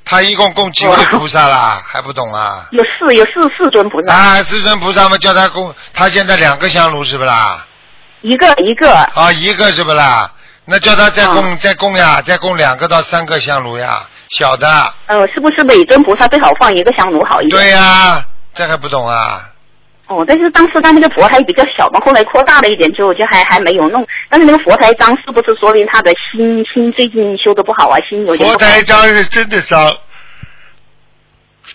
[0.05, 1.83] 他一共供几位菩萨啦？
[1.85, 2.67] 还不懂啊？
[2.71, 7.63] 有四有四四尊菩萨，啊，四尊菩萨嘛，叫他供，他现在两个香炉是不啦？
[8.21, 10.31] 一个一个啊，一个是不啦？
[10.69, 14.67] 那叫他再供、再供呀，再供两个到三个香炉呀，小的。
[15.07, 17.59] 呃，是不是每尊菩萨最好放一个香炉好一点？
[17.59, 19.49] 对呀、这还不懂啊？
[20.07, 24.05] 哦，但是当时他那个佛台比较小嘛，后来扩大了一点，之后就还还没有弄。
[24.29, 27.97] 但是那个佛台脏，是不是说明他的心心最近修的不好啊？
[28.07, 28.57] 心有点佛。
[28.57, 29.91] 台脏是真的脏，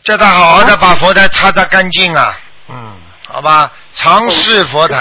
[0.03, 2.39] 叫他好好的把佛台擦擦干净啊。
[2.69, 2.93] 嗯，
[3.27, 4.99] 好吧，常侍佛台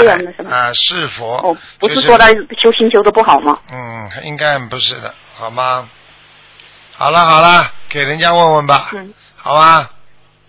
[0.49, 1.35] 啊，是佛。
[1.37, 3.57] 哦，不是说他修心修的不好吗？
[3.71, 5.89] 嗯，应该不是的，好吗？
[6.95, 9.13] 好了好了，给人家问问吧，嗯。
[9.35, 9.89] 好吧？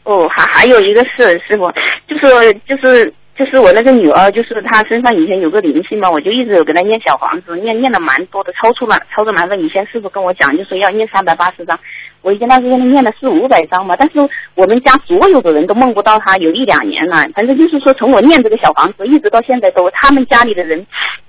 [0.04, 1.72] 哦，还还有一个事，师傅，
[2.06, 9.56] 就是就是就是我那个女儿，就是她身上以前有个灵性嘛，我就一直有给她念小房子，念念了蛮多的，超出了超出蛮多。
[9.56, 11.76] 以前师傅跟我讲，就说要念三百八十张，
[12.24, 14.18] 我已经那时候念了四五百张嘛，但是
[14.54, 17.28] 我们家所有的人都梦不到他，有一两年了。
[17.34, 20.84] 反正就是说，从我念这个小房子一直到现在都，他们家里的人。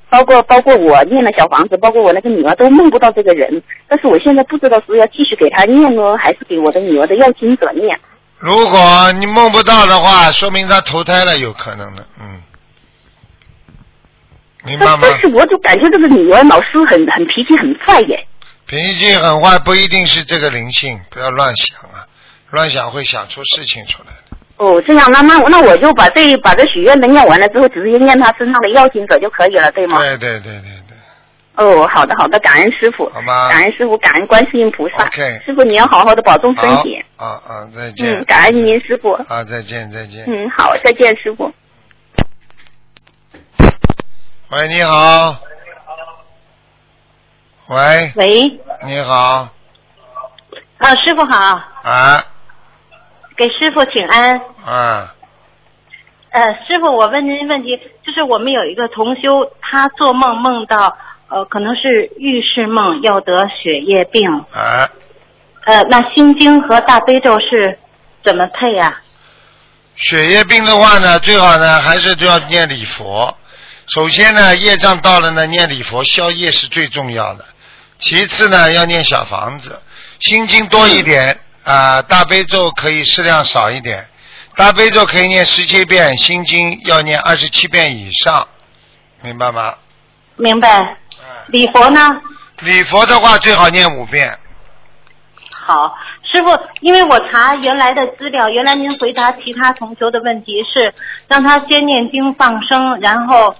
[0.08, 8.00] 包括包括我念了小房子，包括我那个女儿都梦不到这个人，但是我现在不知道是要继续给他念呢，还是给我的女儿的要经者念。
[8.38, 12.40] 如果你梦不到的话，说明他投胎了，有可能的，嗯，
[14.64, 15.00] 明白吗？
[15.02, 18.26] 但但是我就感觉这个女儿老是很很脾气很坏耶。
[18.68, 22.08] 脾气很坏不一定是这个灵性，不要乱想啊，
[22.52, 24.38] 乱想会想出事情出来的。
[24.58, 30.00] 哦，这样，那那那我就把这把这许愿的念完了之后，直接念他身上的要经者就可以了，对吗？
[30.00, 30.98] 对对对对对，
[31.58, 35.06] 哦，好的好的，感恩师傅，好吗感恩师傅，感恩观世音菩萨。
[35.06, 36.96] OK 师傅你要好好的保重身好体。
[37.18, 38.16] 啊啊，再见。
[38.16, 39.12] 嗯，感恩您师傅。
[39.28, 40.26] 啊，再见再见。
[40.26, 41.52] 嗯，好，再见师傅。
[44.50, 45.38] 喂，你好。
[47.68, 49.50] 喂，喂，你好，
[50.78, 52.24] 啊，师傅好，啊
[53.36, 54.40] 给师傅请安。
[54.64, 55.16] 啊，
[56.30, 60.96] 呃，师傅，我问您问题，就是我们有一个同修，他做梦梦到，
[61.28, 64.30] 呃，可能是预示梦，要得血液病。
[64.54, 64.88] 啊，
[65.66, 67.80] 呃，那心经和大悲咒是
[68.24, 69.02] 怎么配呀、
[69.96, 73.36] 血液病的话呢，最好呢还是就要念礼佛。
[73.88, 77.44] 首先呢，业障到了呢，念礼佛消业是最重要的。
[77.98, 79.82] 其次呢，要念小房子，
[80.20, 84.06] 心经多一点啊、大悲咒可以适量少一点。
[84.56, 88.48] 大悲咒可以念十七遍，心经要念二十七遍以上，
[89.22, 89.76] 明白吗？
[90.38, 90.98] 明白。
[91.48, 92.22] 礼佛呢？
[92.60, 94.38] 礼佛的话最好念五遍。
[95.52, 95.94] 好，
[96.32, 100.94] 师傅，因为我查原来的资料，原来您回答其他同学的问题是
[101.28, 103.56] 让他先念经放生，然后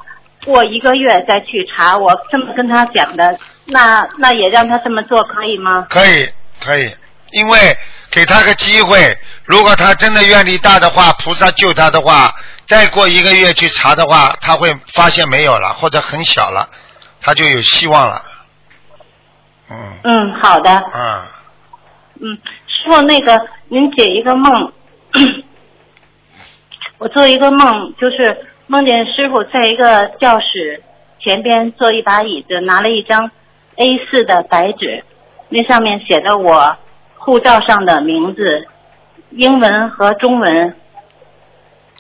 [0.46, 1.98] 过一个月再去查。
[1.98, 5.88] 我这么跟他讲的，那那也让他这么做可以吗？
[5.90, 6.30] 可以，
[6.62, 6.96] 可以，
[7.32, 7.78] 因为
[8.12, 12.34] 给他个机会，如果他真的愿力大的话，菩萨救他的话，
[12.68, 16.70] 再过一个月去查的话，他会发现没有了，或者很小了，
[17.22, 18.22] 他就有希望了。
[19.70, 20.72] 嗯嗯，好的。
[20.94, 21.22] 嗯，
[22.22, 22.38] 嗯，
[22.68, 24.72] 师傅，那个您解一个梦，
[27.00, 30.84] 我做一个梦，就是梦见师傅在一个教室
[31.20, 33.32] 前边坐一把椅子，拿了一张
[33.78, 35.04] A 4的白纸，
[35.50, 36.78] 那上面写着我
[37.18, 38.68] 护照上的名字，
[39.32, 40.76] 英文和中文。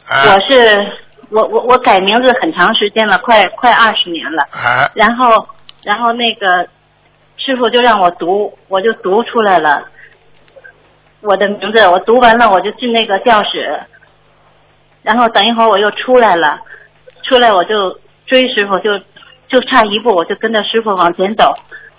[0.07, 0.91] 啊我是
[1.30, 4.43] 我我我改名字很长时间了，快快二十年了。
[4.43, 5.47] 啊然后
[5.84, 6.67] 然后那个
[7.38, 9.84] 师傅就让我读，我就读出来了
[11.21, 11.88] 我的名字。
[11.89, 13.80] 我读完了，我就进那个教室，
[15.01, 16.61] 然后等一会儿我又出来了，
[17.23, 18.91] 出来我就追师傅，就
[19.47, 21.53] 就差一步，我就跟着师傅往前走。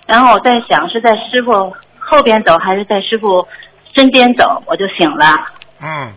[0.05, 3.47] 然后我在想是在师傅后边走还是在师傅
[3.93, 5.47] 身边走，我就醒了。
[5.81, 6.13] 嗯，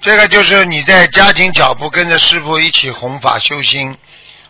[0.00, 3.96] 这个就是你在加紧脚步，跟着师傅一起弘法修心，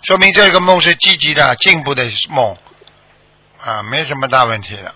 [0.03, 2.57] 说明这个梦是积极的、进步的梦，
[3.65, 4.93] 啊，没什么大问题的。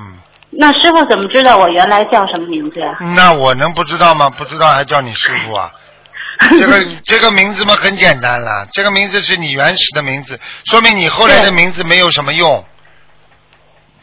[0.00, 0.18] 嗯，
[0.50, 2.96] 那师傅怎么知道我原来叫什么名字呀？
[3.14, 4.28] 那我能不知道吗？
[4.30, 5.70] 不知道还叫你师傅啊？
[6.50, 12.64] 这个这个名字嘛很简单了，这个名字是你原始的名字，说明你后来的名字没有什么用，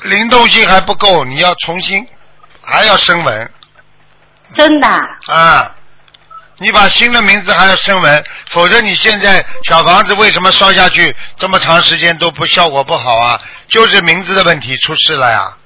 [0.03, 2.07] 灵动性还不够，你要重新
[2.61, 3.51] 还要声纹
[4.55, 4.87] 真的？
[5.27, 5.75] 啊！
[6.57, 13.41] 你把新的名字还要声纹，否则你现在小房子为什么烧下去这么长时间都不效果不好啊？
[13.67, 15.57] 就是名字的问题出事了呀。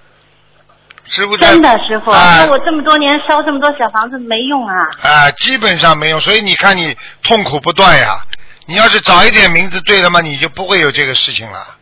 [1.08, 4.76] 师傅真的，师傅，啊那我这么多年烧这么多小房子没用啊。
[5.04, 8.20] 啊，基本上没用，所以你看你痛苦不断呀。
[8.68, 11.78] 你要是早一点名字对了嘛，你就不会有这个事情了。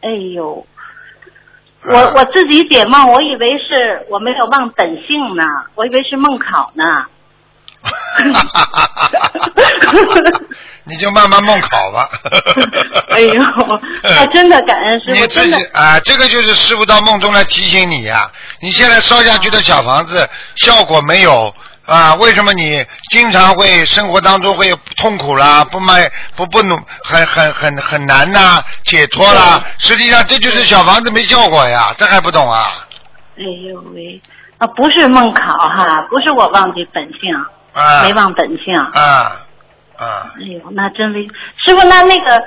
[0.00, 0.66] 哎呦，
[1.90, 6.84] 我我自己解梦，我以为是我没有忘本性呢，我以为是梦考呢。
[10.84, 12.08] 你就慢慢梦考吧。
[13.10, 13.42] 哎呦，
[14.14, 18.30] 啊，真的感恩师傅，你自真的己啊，这个就是师傅到梦中来提醒你呀、
[18.60, 21.54] 你现在烧下去的小房子效果没有
[21.86, 22.14] 啊？
[22.16, 29.62] 为什么你经常会生活当中会有痛苦啦，不卖不不努很很很很难呐、解脱啦？
[29.78, 32.66] 实际上这就是小房子没效果呀，这还不懂啊？
[33.36, 34.20] 哎呦喂，
[34.58, 37.34] 啊，不是梦考哈，不是我忘记本性，
[37.72, 38.74] 啊没忘本性。
[38.94, 39.40] 啊
[39.96, 40.32] 啊！
[40.36, 41.26] 哎呦，那真危！
[41.64, 42.42] 师傅，那那个，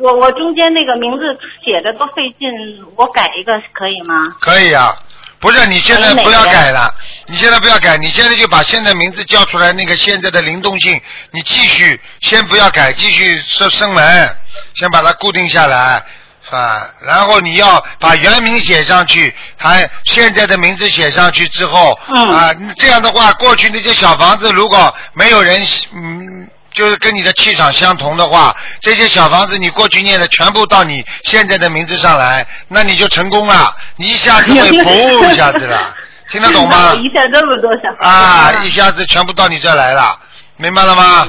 [0.00, 2.48] 我我中间那个名字写的都费劲，
[2.96, 4.36] 我改一个可以吗？
[4.40, 4.96] 可以啊，
[5.40, 6.92] 不是你现在不要改了，
[7.26, 11.00] 你现在不要改，你现在就把现在名字叫出来，那个现在的灵动性，
[11.30, 14.36] 你继续先不要改，继续升升门，
[14.74, 16.02] 先把它固定下来。
[16.46, 16.86] 是吧？
[17.00, 25.58] 然后你要把原名写上去，还现在的名字写上去之后，嗯啊，这样的话，过去那些小房子如果没有人，
[25.94, 35.94] 嗯，就是跟你的气场相同的话，这些小房子你过去念的全部到你现在的名字上来，那你就成功了，你一下子会 噗一下子了，
[36.28, 36.94] 听得懂吗？
[36.96, 40.18] 一下这么多小房子啊，一下子全部到你这来了，
[40.56, 41.24] 明白了吗？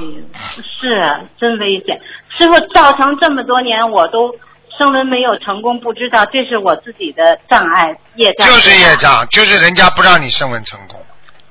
[0.58, 1.98] 是真危险。
[2.38, 4.36] 师傅造成这么多年，我都
[4.78, 8.48] 声纹没有成功，不知道这是我自己的障碍业障。
[8.48, 8.96] 就是业。
[8.98, 11.00] 障，就是人家不让你升温成功，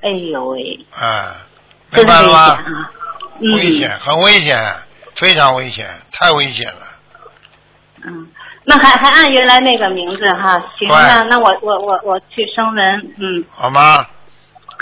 [0.03, 1.37] 哎呦喂，啊，
[1.91, 2.39] 明白了吗？
[2.39, 2.91] 啊！
[3.41, 4.57] 嗯危险，很危险，
[5.17, 6.81] 非常危险，太危险了。
[8.07, 8.29] 嗯，
[8.65, 13.45] 那还还按原来那个名字哈，行，那那我我我我去声纹，嗯。
[13.51, 14.07] 好吗？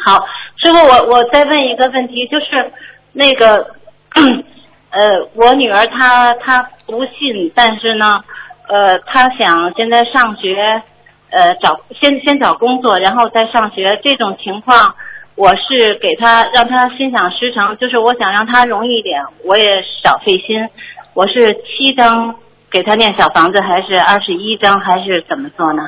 [0.04, 0.26] 好，
[0.56, 2.72] 师傅，我我再问一个问题，就是
[3.12, 3.74] 那个，
[4.90, 8.24] 呃，我女儿她她不信，但是呢，
[8.68, 10.82] 呃，她想现在上学，
[11.30, 14.96] 呃，找先先找工作，然后再上学，这种情况，
[15.34, 20.68] 我是给他让他心想事成，就是我想让他容易一点，我也少费心，
[21.14, 22.36] 我是七张
[22.70, 25.82] 给他念小房子，还是二十一张，还是怎么做呢？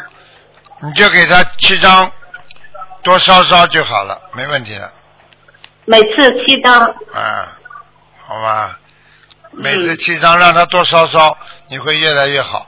[0.82, 2.11] 你就给他七张，
[3.03, 4.90] 多烧烧就好了，没问题的。
[5.84, 6.80] 每次七张，
[7.12, 7.59] 啊，
[8.26, 8.78] 好吧。
[9.57, 11.38] 每次七张让他多烧烧，
[11.68, 12.66] 你会越来越好。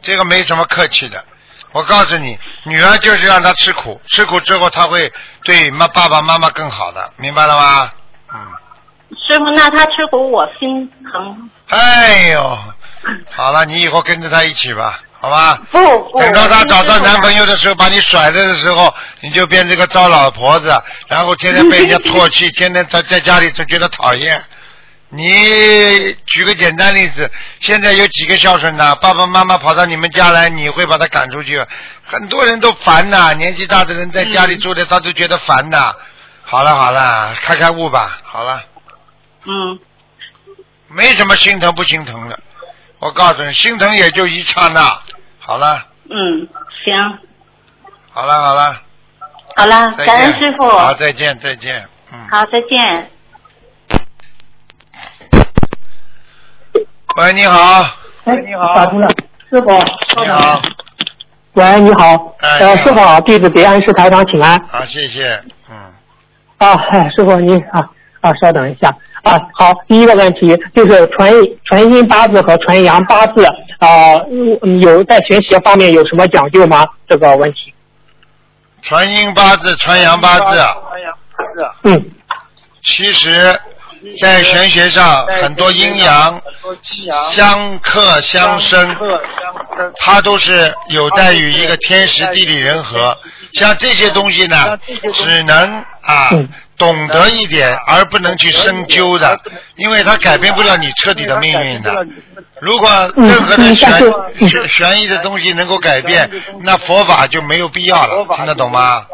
[0.00, 1.22] 这个没什么客气的。
[1.74, 5.12] 我告诉你，女儿就是让她吃苦，吃苦之后她会
[5.42, 7.90] 对妈爸爸妈妈更好的，明白了吗？
[8.32, 8.40] 嗯
[9.26, 11.50] 师傅，那她吃苦我心疼。
[11.68, 12.58] 哎呦，
[13.30, 15.60] 好了，你以后跟着她一起吧，好吧？
[15.72, 15.78] 不
[16.10, 20.72] 不，等到她找到男朋友的时候，把你甩了的时候，你就变成个糟老婆子，
[21.08, 24.40] 然后天天被人家唾弃， 天天在在家里就觉得讨厌。
[25.16, 31.64] 你举个简单例子，现在有几个孝顺的，爸爸妈妈跑到你们家来，你会把他赶出去？
[32.04, 35.94] 很多人都烦呐，年纪大的人在家里住的，他都觉得烦呐。
[36.42, 38.62] 好了好了，开开悟吧，好了。
[39.44, 39.78] 嗯。
[40.88, 42.38] 没什么心疼不心疼的，
[43.00, 45.00] 我告诉你，心疼也就一刹那。
[45.38, 46.48] 好了，嗯，
[46.84, 47.18] 行，
[48.10, 48.80] 好了，好了，
[49.56, 50.34] 好了，感恩。
[50.38, 50.68] 师傅。
[50.68, 51.88] 好，再见，再见。
[52.12, 53.10] 嗯好，再见。
[57.16, 57.86] 喂，你好。
[58.24, 59.08] 哎，你好，打通了，
[59.48, 59.70] 师傅。
[60.20, 60.60] 你好。
[61.52, 64.60] 喂，你好，哎呃，师傅好，弟子给安师台长请安。
[64.66, 65.40] 好，谢谢。
[65.70, 65.76] 嗯
[66.58, 67.88] 啊，嗨，师傅您啊
[68.20, 68.88] 啊，稍等一下
[69.22, 69.38] 啊。
[69.52, 71.32] 好，第一个问题就是纯
[71.66, 73.44] 纯阴八字和纯阳八字
[73.78, 74.18] 啊，
[74.62, 76.84] 嗯有在学习方面有什么讲究吗？
[77.06, 77.72] 这个问题。
[78.82, 80.58] 传阴八字、传阳八字，
[81.84, 82.10] 嗯，
[82.82, 83.56] 其实，
[84.20, 86.40] 在玄学上很多阴阳
[87.32, 88.94] 相克相生，
[89.98, 93.16] 它都是有待于一个天时地利人和。
[93.54, 94.78] 像这些东西呢，
[95.12, 96.30] 只能啊
[96.76, 99.40] 懂得一点，而不能去深究的，
[99.76, 102.06] 因为它改变不了你彻底的命运的。
[102.60, 103.90] 如果任何的玄
[104.48, 106.30] 玄玄异的东西能够改变，
[106.62, 109.06] 那佛法就没有必要了，听得懂吗？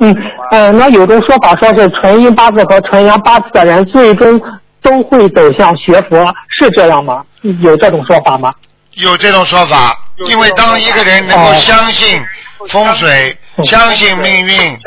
[0.00, 0.16] 嗯，
[0.52, 4.40] 呃，那有种说法说是纯阴八字和纯阳八字的人最终
[4.80, 6.24] 都会走向学佛，
[6.60, 7.24] 是这样吗？
[7.60, 8.52] 有这种说法吗？
[8.94, 9.96] 有这种说法，
[10.26, 12.20] 因为当一个人能够相信
[12.68, 14.78] 风水、相信命运，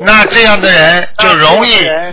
[0.00, 1.70] 那这样的人就容易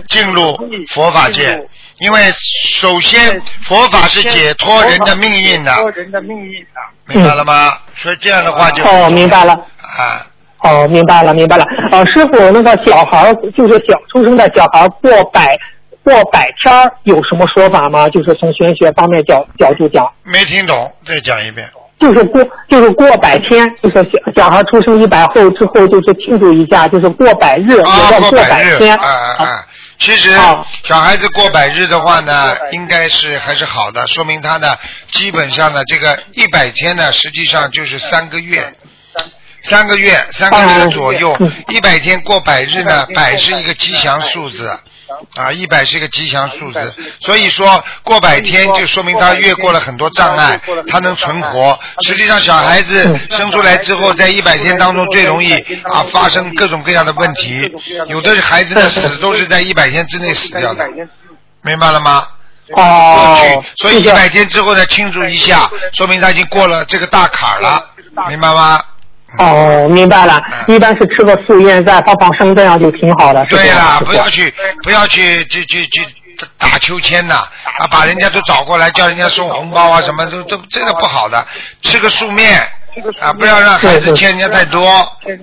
[0.08, 0.58] 进入
[0.92, 1.64] 佛法界。
[1.98, 2.20] 因为
[2.68, 5.72] 首先佛法是解脱人的命运的，
[7.06, 7.74] 明白了吗？
[7.94, 9.52] 所以这样的话就哦，明白了。
[9.52, 10.26] 啊。
[10.64, 11.64] 哦，明白了，明白了。
[11.92, 15.56] 呃，师傅，那个小孩就是小出生的小孩过百
[16.02, 18.08] 过百天儿有什么说法吗？
[18.08, 21.68] 就是从玄学方面角角度讲，没听懂，再讲一遍。
[22.00, 28.96] 就是过就是过百天，就是小小孩出生一百后之后，就是庆祝一下，就是过百日，啊，也叫过过百日，天。
[28.96, 29.66] 啊啊啊！
[29.98, 30.34] 其实
[30.82, 34.74] 小孩子过百日的话呢，应该是还是好的，说明他呢，
[35.12, 38.74] 基本上呢，这个一百天呢，实际上就是三个月。
[39.64, 41.36] 三个月，三个月左右，
[41.68, 44.68] 一百天过百日呢，百是一个吉祥数字，
[45.36, 51.78] 啊，一百是一个吉祥数字，所以说过百天就说明他越过了很多障碍，他能存活。
[52.06, 55.54] 实际上，小孩子生出来之后，在一百天当中最容易
[55.84, 57.62] 啊发生各种各样的问题，
[58.08, 60.86] 有的孩子的死都是在一百天之内死掉的，
[61.62, 62.26] 明白了吗？
[62.76, 67.82] 哦，所以一百天之后再庆祝一下，说明他已经过了这个大坎儿了，
[68.28, 68.82] 明白吗？
[69.38, 73.44] 哦，明白了，一般是吃个素面再放放生，这样就挺好的。
[73.46, 76.06] 对这样啦，不要去不要去去去去
[76.58, 77.34] 打秋千呐，
[77.78, 81.44] 啊，把人家都找过来叫人家送红包啊，什么都都这个不好的，
[81.82, 82.60] 吃个素面
[83.20, 84.82] 啊，不要让孩子欠人家太多，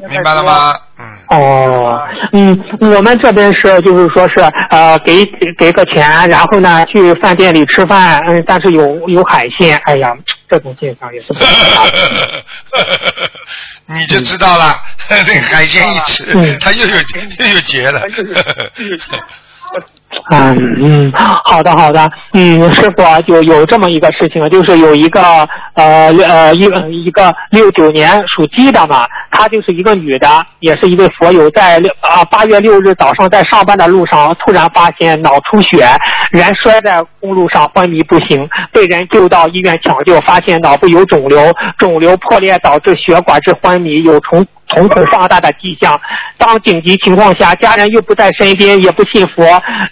[0.09, 0.73] 明白了吗？
[0.99, 1.05] 嗯。
[1.27, 1.99] 哦，
[2.33, 4.39] 嗯，我们这边是就是说是
[4.69, 10.13] 呃给给给个钱，然后呢去饭店里吃饭，嗯，但是有有海鲜，哎呀，
[10.51, 12.43] 这种现象也是不好的。
[13.85, 14.75] 你就知道了，
[15.09, 16.95] 那个海鲜一吃，嗯他又有
[17.39, 18.01] 又有结了。
[20.29, 21.11] 嗯嗯，
[21.43, 25.21] 好的好的，嗯，师傅有有这么一个事情，就是有一个
[25.73, 26.69] 呃呃一
[27.05, 30.27] 一个六九年属鸡的嘛，她就是一个女的，
[30.59, 35.85] 也是一位佛友，在六啊八月六日早上在上班的路上突然发现脑出血，
[36.31, 45.99] 人摔在公路上昏迷不醒，被人救到医院抢救，发现脑部有肿瘤，肿瘤破裂导致血管致昏迷，有重瞳孔放大的迹象。
[46.37, 49.43] 当紧急情况下，家人又不在身边，也不信佛，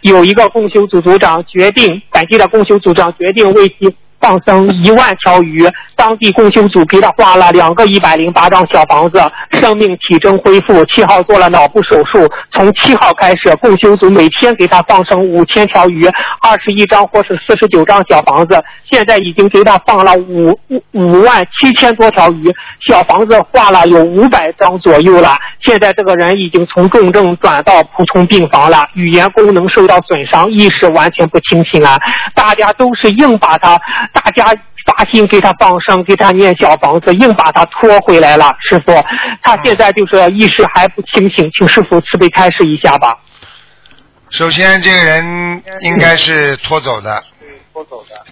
[0.01, 5.65] 有一个共修组组长决定，本地的共修组长决定为其放生一万条鱼，
[5.95, 9.19] 当地共修组给他画了两个一百零八张小房子，
[9.61, 10.83] 生命体征恢复。
[10.85, 16.05] 七号做了脑部手术，从七号开始，共修组每天给他放生五千条鱼，
[16.41, 22.53] 二十一张或是四十九张小房子，现在已经给他放了五五五万七千多条鱼，
[22.87, 25.37] 小房子画了有五百张左右了。
[25.61, 31.97] 现在这个人已经从重症转到普通病房了，语言功能受到损伤，意识完全不清醒啊！
[32.33, 33.79] 大家都是硬把他，
[34.13, 34.45] 大家
[34.85, 38.55] 发心给他放生，给他念小房子，硬把他拖回来了。
[38.69, 39.03] 师傅，
[39.41, 43.17] 他现在就是意识还不清醒，请师傅慈悲开示一下吧。
[44.29, 47.23] 首先，这个人应该是拖走的。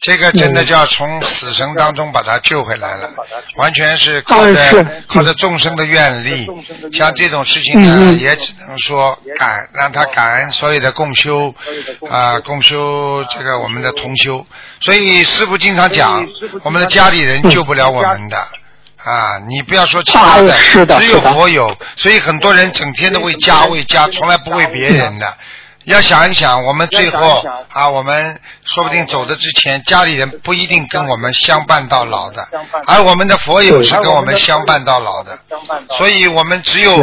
[0.02, 3.10] 这个真的叫从死神当中把他救回来了，
[3.56, 6.48] 完全是靠着靠着众生的愿力。
[6.94, 11.54] 像这种事情呢，也只能说感让他感恩所有的共修
[12.10, 14.46] 啊，共修这个我们的同修。
[14.82, 16.28] 所以师傅经常讲，
[16.64, 18.38] 我们的家里人救不了我们的
[18.98, 20.54] 啊，你不要说其他的，
[21.00, 21.68] 只有佛有。
[21.96, 25.34] 所以很多人整天都为家为家，从来不为别人的。
[25.86, 28.38] 要想一想，我们最后啊，我们
[28.74, 32.48] 说不定走的之前，家里人不一定跟我们相伴到老的，
[32.86, 35.38] 而我们的佛友是跟我们相伴到老的，
[35.98, 36.98] 所以我们只有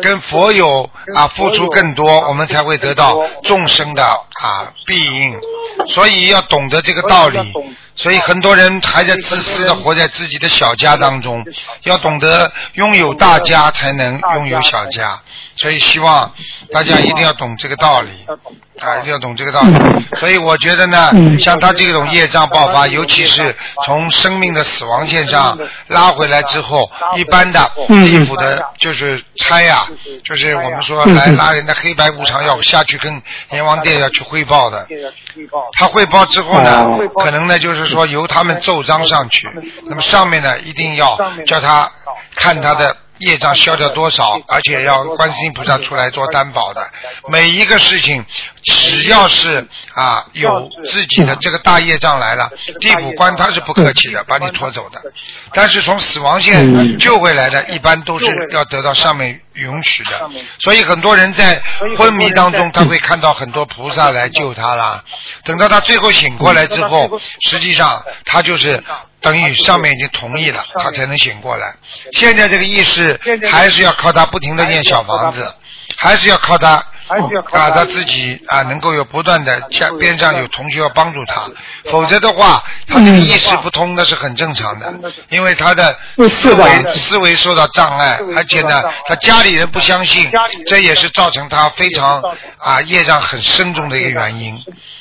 [0.00, 5.38] 跟佛友啊付出更多，我们才会得到众生的啊庇应，
[5.88, 7.52] 所以要懂得这个道理。
[7.94, 11.44] 所以很多人还在自私的活在自己的小家当中，
[11.82, 15.20] 要懂得拥有大家才能拥有小家。
[15.56, 16.32] 所以希望
[16.72, 18.08] 大家一定要懂这个道理，
[18.80, 19.76] 啊，一定要懂这个道理。
[20.18, 21.01] 所以我觉得呢，
[21.38, 29.86] 像他这种业障爆发，尤其是从生命的死亡线上拉回来之后，一般的地府的就是差呀，
[30.24, 34.86] 就是我们说来拉人的黑白无常要下去跟阎王殿要去汇报的。
[35.78, 36.86] 他汇报之后呢，
[37.22, 39.48] 可能呢就是说由他们奏章上去，
[39.86, 41.90] 那么上面呢一定要叫他
[42.34, 42.96] 看他的。
[43.18, 44.40] 业障消掉多少？
[44.48, 46.84] 而且要观世音菩萨出来做担保的。
[47.28, 48.24] 每一个事情，
[48.62, 52.50] 只要是啊有自己的这个大业障来了，
[52.80, 55.00] 地府官他是不客气的，把你拖走的。
[55.52, 60.28] 但是从死亡线救回来的，一般都是要得到上面允许的。
[60.60, 61.62] 所以很多人在
[61.96, 65.02] 昏迷当中，他会看到很多菩萨来救他啦。
[65.44, 68.82] 等到他最后醒过来之后，实际上他就是。
[69.22, 71.72] 等于上面已经同意了，他才能醒过来。
[72.14, 75.54] 现在这个意识还是要靠他不停的念小房子，
[75.96, 76.84] 还是要靠他。
[77.50, 81.42] 啊，他自己啊，能够有不断的家边上有同学要帮助他，
[81.90, 84.92] 否则的话，他这个意识不通那是很正常的，
[85.28, 85.96] 因为他的
[86.28, 90.30] 思维思维受到障碍，而且呢，他家里人不相信，
[90.66, 92.22] 这也是造成他非常
[92.58, 94.52] 啊业障很深重的一个原因。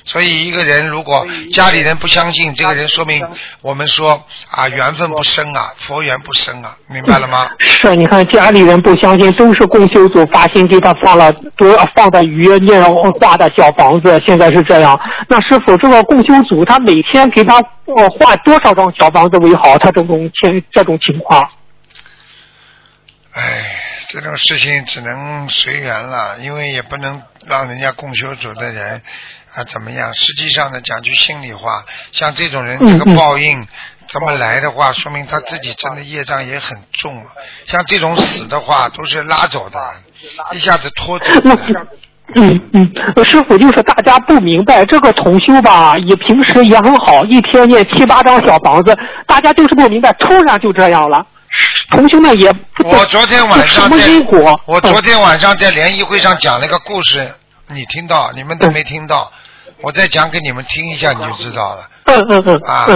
[0.03, 3.23] 所以一个人如果家里人不相信，这个人说明
[3.61, 7.47] 我们说啊缘分不深啊，佛缘不深啊，明白了吗？
[7.59, 11.71] 是，你看家里人不相信，都是共修组发心给他发了多。
[12.01, 12.83] 放的鱼念
[13.19, 14.99] 画的小房子，现在是这样。
[15.27, 19.77] 那师傅，这个共修组他每天给他呃画多少张小房子为好？
[19.77, 21.47] 他这种情这种情况。
[23.33, 23.75] 哎，
[24.07, 29.03] 这种事情只能随缘了，因为也不能让人家共修组的人
[29.53, 30.15] 啊怎么样。
[30.15, 33.67] 实际上呢，讲句心里话，像这种人这个报应
[34.07, 37.27] 这么来的话，说明他自己真的业障也很重啊。
[37.67, 39.79] 像这种死的话，都是拉走的。
[40.53, 41.25] 一下子拖走。
[42.33, 42.89] 嗯嗯，
[43.25, 48.97] 师傅就是大家不明白这个重修吧，也平时也很好，一天念七八张小房子，
[49.27, 51.25] 大家就是不明白，突然就这样了。
[51.89, 52.49] 同修们也
[52.85, 54.05] 我昨天晚上在
[54.65, 57.33] 我昨天晚上在联谊会上讲了一个故事，
[57.67, 58.31] 你听到？
[58.33, 59.29] 你们都没听到？
[59.81, 61.83] 我再讲给你们听一下，你就知道了。
[62.05, 62.61] 嗯嗯嗯。
[62.63, 62.87] 啊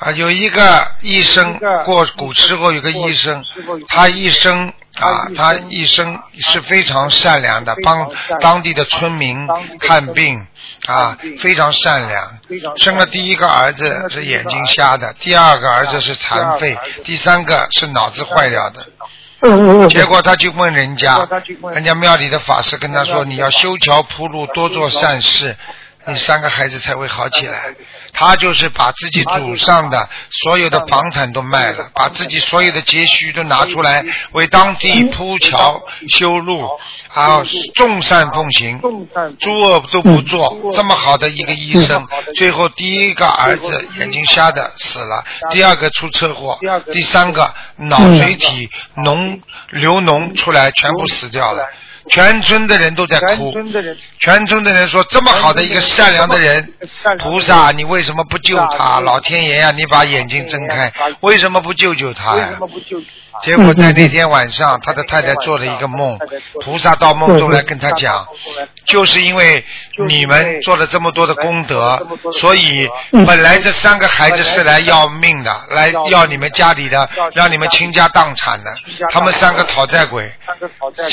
[0.00, 3.44] 啊，有一个医生过古时候有个医生，
[3.86, 4.72] 他一生。
[5.00, 9.48] 啊，他一生是非常善良的，帮当地的村民
[9.78, 10.46] 看病
[10.86, 12.38] 啊，非常善良。
[12.76, 18.86] 生了第一个儿子是眼睛瞎的，第二个儿子是残废，第三个是脑子坏掉的。
[19.88, 21.26] 结果他就问人家，
[21.72, 21.94] 人家。
[21.94, 25.56] 庙里的法师跟他说：“你要修桥铺路，多做善事，
[26.06, 27.74] 你三个孩子才会好起来。”
[28.12, 30.08] 他就是把自己祖上的
[30.42, 36.68] 所有的房产都卖了，把自己所有的积蓄都拿出来为当地铺桥修路，
[37.14, 38.80] 啊，众善奉行，
[39.38, 40.72] 诸恶都不做。
[40.74, 46.58] 这么好的一个医生，最后第一个儿子眼睛瞎的死了，第二个出车祸，
[46.92, 51.64] 第三个脑髓体脓流脓出来，全部死掉了。
[52.10, 53.52] 全村的人都在哭，
[54.18, 54.88] 全村的人。
[54.88, 56.72] 说这么好的一个善良的人，
[57.18, 59.00] 菩萨你为什么不救他？
[59.00, 62.58] 老天爷呀，你把眼睛睁开，为什么不救救他呀？
[63.42, 66.18] 结果在那天晚上，他的太太做了一个梦，
[66.64, 68.26] 菩萨到梦中来跟他讲，
[68.86, 69.64] 就是因为
[70.08, 72.06] 你们做了这么多的功德，
[72.40, 72.88] 所以
[73.26, 78.70] 本来这三个孩子是来要命的，来要你们家里的，让你们倾家荡产的，
[79.10, 80.30] 他们三个讨债鬼，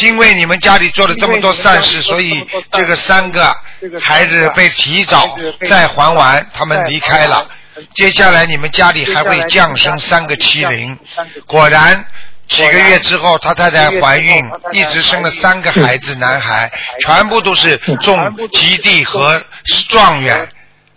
[0.02, 3.56] 因为你们家里做了这么多善事，所以这个三个
[4.02, 7.48] 孩子被提早再还完，他们离开了。
[7.94, 10.98] 接下来你们家里还会降生三个七零，
[11.46, 12.06] 果然
[12.48, 16.72] 几个月之后，他太太怀孕，一直生了三个孩子，男孩，
[17.02, 18.18] 全部都是中
[18.54, 19.44] 极地和
[19.90, 20.48] 状元。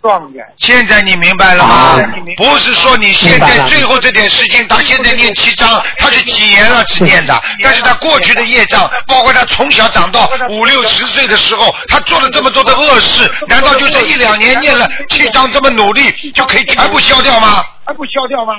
[0.01, 0.45] 状元。
[0.57, 1.99] 现在你明白了吗？
[2.37, 17.63] 不是说你现在最后这点事情，他现在念七章，他是几年了只念的，但是他过去的业障，包括他从小长到五六十岁的时候，他做了这么多的恶事，难道就这一两年念了七章这么努力，就可以全部消掉吗？
[17.85, 18.55] 还不消掉吗？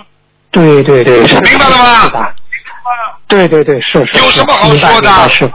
[0.50, 2.28] 对对对，明白了吗？
[3.26, 4.18] 对对对，是是。
[4.18, 5.30] 有什么好说的？
[5.30, 5.50] 是。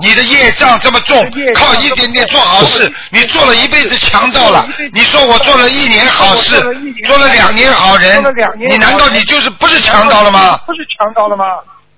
[0.00, 1.16] 你的业障这么重，
[1.54, 4.66] 靠一点点做好事，你做了一辈子强盗了。
[4.92, 6.60] 你说我做了一年好事，
[7.04, 8.22] 做了两年好人，
[8.68, 10.58] 你难道你就是不是强盗了吗？
[10.66, 11.44] 不是强盗了吗？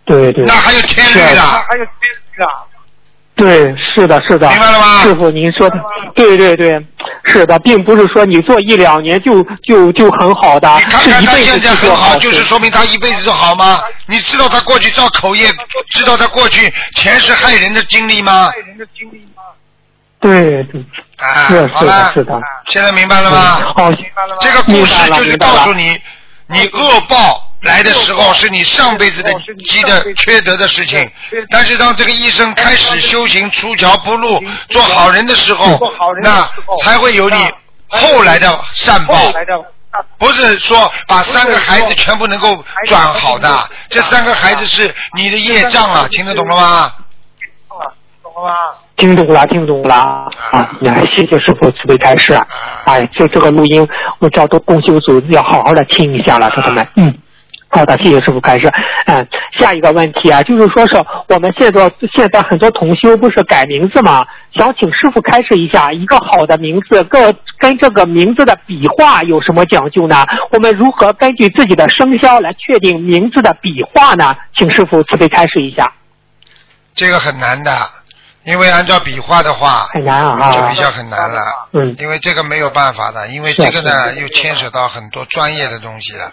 [0.04, 0.44] 对对。
[0.46, 1.42] 那还有天律的。
[1.42, 2.46] 还有天律的。
[3.36, 4.48] 对，是的，是的。
[4.50, 5.02] 明白了吗？
[5.02, 5.76] 师傅，您说的，
[6.14, 6.78] 对对对，
[7.24, 13.80] 是的，并不是说你做一两年就就就很好的，是一辈子现在很好，就是说明他一辈子都好吗？
[14.06, 15.50] 你知道他过去造口业，
[15.90, 18.48] 知道他过去前世害人的经历吗？
[18.50, 19.42] 害人的经历吗？
[20.20, 20.84] 对对。
[21.18, 22.38] 啊，是好了，是的。
[22.68, 23.72] 现在明白了吗？
[23.76, 23.92] 好，
[24.40, 26.00] 这个故事就是告诉你，
[26.46, 27.49] 你恶报。
[27.62, 29.30] 来的时候是你上辈子的
[29.68, 31.10] 积的缺德的事情，
[31.50, 35.78] 但是当这个医生开始修行出桥不路做好人的时候，
[36.22, 36.48] 那
[36.82, 37.36] 才会有你
[37.88, 39.14] 后来的善报。
[40.18, 42.56] 不是说把三个孩子全部能够
[42.86, 46.92] 转好的，这三个孩子是你的业障啊，听得懂了吗？
[48.22, 48.56] 懂了吗？
[48.96, 50.70] 听懂了，听懂了啊！
[50.80, 52.40] 来，谢谢师傅慈悲开示。
[52.84, 53.86] 哎，这这个录音
[54.20, 56.86] 我叫都共修组要好好的听一下了，同学们。
[56.94, 57.18] 嗯。
[57.72, 58.66] 好的，谢谢师傅开始。
[59.06, 59.26] 嗯，
[59.58, 60.96] 下一个问题啊，就是说是
[61.28, 64.26] 我们现在现在很多同修不是改名字吗？
[64.52, 70.26] 想请师傅开示一下，一个好的名字跟跟这个名字的笔画有什么讲究呢？
[70.50, 74.36] 我们如何根据自己的生肖来确定名字的笔画呢？
[74.56, 75.92] 请师傅慈悲开示一下。
[76.92, 77.70] 这个很难的，
[78.44, 81.40] 因为按照笔画的话，很难啊，就比较很难了。
[81.72, 86.32] 嗯，因为这个没有办法的，因为这个呢又牵扯到很多专业的东西了。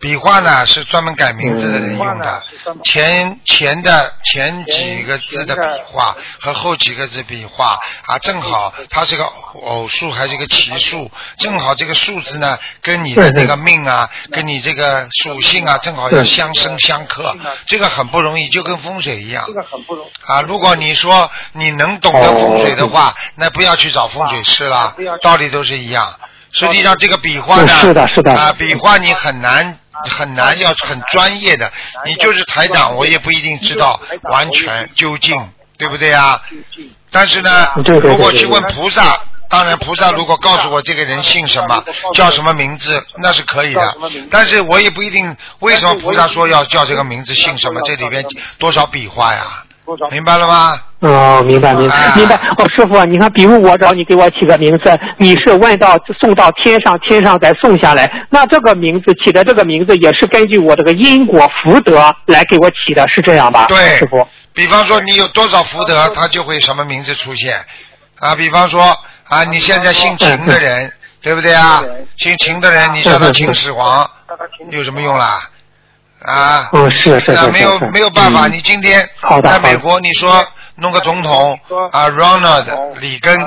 [0.00, 2.42] 笔画呢是专门改名字的人用的，
[2.84, 17.36] 前前的前几个字的笔画和后几个字笔画啊，正好它是个偶数还是个奇数，正好这个数字呢跟你的那个命啊，跟你这个属性啊，正好要相生相克，
[17.66, 19.44] 这个很不容易，就跟风水一样。
[19.46, 20.10] 这个很不容易。
[20.24, 20.40] 啊！
[20.42, 26.18] 如果你说你能懂得风水的话，那不要去找风水师了，道理都是一样。
[26.52, 29.78] 实际上这个笔画呢，是的，是的啊，笔画你很难。
[30.08, 31.70] 很难，要很专业的。
[32.06, 35.36] 你就是台长，我也不一定知道完全究竟，
[35.76, 36.40] 对不对啊？
[37.10, 39.18] 但是呢，如果去问菩萨，
[39.50, 41.84] 当然菩萨如果告诉我这个人姓什么，
[42.14, 43.94] 叫什么名字，那是可以的。
[44.30, 47.82] 但是我也不一定，为什么菩萨说要叫这个名字姓什么？
[47.84, 48.24] 这里边
[48.56, 49.64] 多少笔画呀？
[50.10, 50.80] 明白了吗？
[51.00, 52.36] 哦，明白明白明白。
[52.36, 63.66] 哦，师傅，你看，比如我找你给我起个名字，你是问到送到天上，天上再送下来，那这个名字起的这个名字也是根据我这个因果福德来给我起的，是这样吧？
[63.66, 64.26] 对，师傅。
[64.52, 67.54] 比方说你有多少福德，他就会什么名字出现
[68.18, 68.34] 啊？
[68.34, 68.82] 比方说
[69.28, 71.82] 啊，你现在姓秦的人，对不对啊？
[72.16, 74.08] 姓秦的人，你叫他秦始皇，
[74.70, 75.48] 有什么用啦？
[76.24, 79.08] 啊，嗯，是是是，没有没有办法，你今天
[79.42, 80.44] 在美国，你说
[80.76, 81.58] 弄个总统
[81.92, 83.40] 啊，Ronald 里根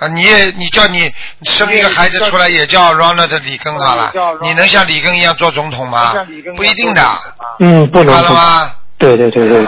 [0.00, 1.12] 啊，你也你叫你
[1.42, 4.12] 生一个孩子出来也叫 Ronald 里根好了，
[4.42, 6.14] 你能像里根一样做总统吗？
[6.56, 7.02] 不一定的。
[7.60, 8.14] 嗯，不能。
[9.00, 9.66] 对对对对，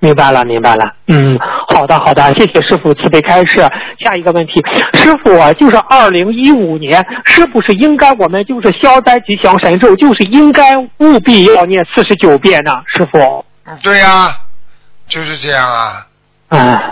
[0.00, 0.82] 明白了明白了。
[1.06, 3.58] 嗯，好的好的，谢谢师傅慈悲开示。
[4.00, 4.64] 下一个问题，
[4.94, 12.82] 师傅啊，就是二零一五年，是不是应该我们就是消灾吉祥神咒，就是应该务必要念四十九遍呢？
[12.96, 13.44] 师傅。
[13.66, 14.34] 嗯，对呀，
[15.06, 16.06] 就是这样啊。
[16.48, 16.82] 啊，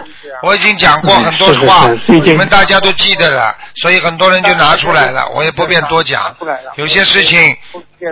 [0.42, 6.34] 我已经讲过很多话，你们大家都记得了，所以很多人就拿出来了，我也不便多讲。
[6.76, 7.38] 有些事情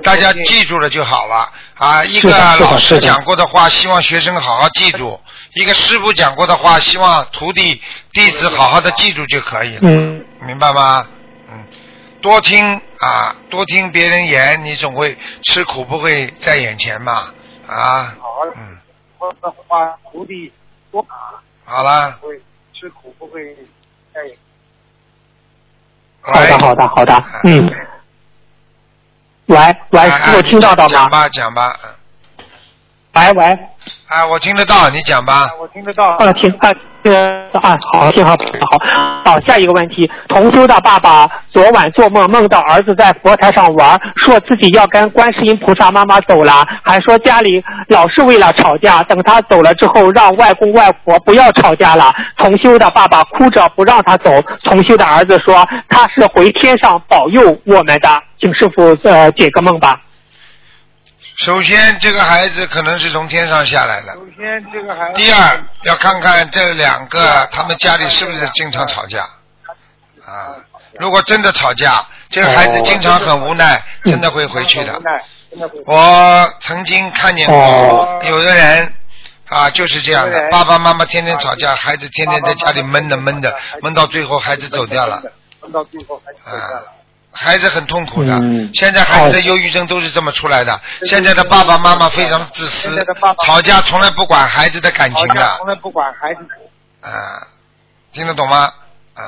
[0.02, 1.50] 大家记住了就好了。
[1.74, 2.04] 啊。
[2.04, 2.30] 一个
[2.60, 5.20] 老师讲过的话，希望学生好好记住，
[5.54, 7.80] 一个师傅讲过的话，希望徒弟
[8.12, 10.24] 弟子好好的记住就可以了，嗯。
[10.42, 11.06] 明白吗？
[11.50, 11.66] 嗯，
[12.20, 17.32] 多听啊，多听别人言，你总会吃苦不会在眼前嘛，
[17.66, 18.78] 啊，好，嗯，
[19.18, 20.52] 我的话徒弟
[20.92, 22.40] 多打，好了，会
[22.78, 23.56] 吃苦不会
[24.14, 24.36] 在眼。
[26.20, 27.87] 好的，好的，好的，嗯。
[29.48, 29.56] 喂
[29.90, 30.88] 喂，哎师傅听到的吗？
[30.88, 32.44] 讲吧，讲吧，嗯
[33.14, 33.58] 喂喂，
[34.08, 35.46] 啊，我听得到，你讲吧。
[35.60, 36.02] 我听得到。
[36.16, 38.34] 啊，听啊，呃啊，好，听好，
[38.70, 38.78] 好，
[39.32, 52.10] 好，下一个问题，同修的爸爸昨晚做梦梦到儿子在佛台上玩，说自己要跟观世音菩萨妈妈走了，还说家里老是为了吵架，等他走了之后，让外公外婆不要吵架了。
[52.38, 54.30] 同修的爸爸哭着不让他走，
[54.64, 55.54] 同修的儿子说
[55.86, 58.08] 他是回天上保佑我们的，
[58.40, 60.00] 请师傅呃解个梦吧。
[61.38, 64.12] 首先，这个孩子可能是从天上下来的。
[64.12, 65.14] 首先，这个孩子。
[65.14, 69.22] 第二，要看看这两个他们家里是不是经常吵架。
[70.26, 70.56] 啊，
[70.98, 75.00] 如果真的吵架，这个孩子经常很无奈，真的会回去的。
[75.86, 78.92] 我曾经看见过有的人
[79.46, 85.22] 啊，就是这样的，爸爸妈妈天天吵架，孩子天天在家里闷的闷的，闷到最后孩子走掉了。
[85.62, 86.97] 闷到最后孩子走掉了。
[87.40, 88.36] 孩子很痛苦的，
[88.74, 90.78] 现在孩子的忧郁症都是这么出来的。
[91.04, 93.04] 现在的爸爸妈妈非常自私，
[93.46, 95.56] 吵架从来不管孩子的感情的。
[95.58, 96.40] 从来不管孩子。
[97.00, 97.08] 啊，
[98.12, 98.68] 听得懂吗？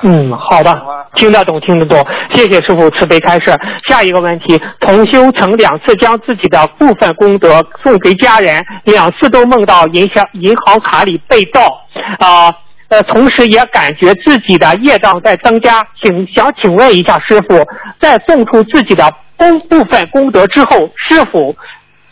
[0.03, 0.73] 嗯，好的，
[1.15, 3.57] 听得懂，听得懂，谢谢师傅慈悲开示。
[3.87, 11.85] 下一个问题，同修曾两次将自己的部分功德送给家人，两次都梦到银行银行卡里被盗，
[12.19, 12.55] 啊、呃，
[13.03, 17.65] 同时也感觉自己的业障在增加，请想请问一下师傅，
[18.01, 21.55] 在送出自己的功部分功德之后，是否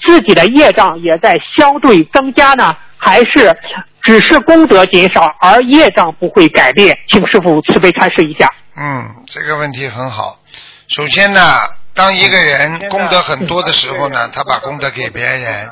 [0.02, 2.78] 自己的业障也在相对增加呢？
[2.98, 3.58] 还是
[4.04, 6.98] 只是功德减少，而业障不会改变？
[7.12, 8.50] 请师傅慈悲开示一下。
[8.78, 10.40] 嗯，这个问题很好。
[10.88, 11.42] 首先呢，
[11.94, 15.70] 当一个人功德很多的时候呢，他把功德给别人，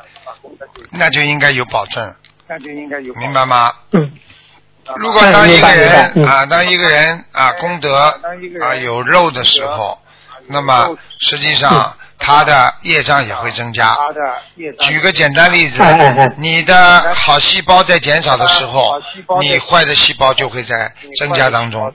[0.92, 2.14] 那就应该有保证，
[2.48, 3.14] 那就应该有。
[3.16, 3.72] 明白吗？
[3.94, 4.12] 嗯。
[4.96, 7.96] 如果当一个人啊，当一个人啊功德
[8.62, 10.00] 啊有肉的时候，
[10.48, 13.98] 那么实际上他的业障也会增加。
[14.80, 15.84] 举个简单例子，
[16.38, 19.02] 你的好细胞在减少的时候，
[19.42, 21.94] 你坏的细胞就会在增加当中。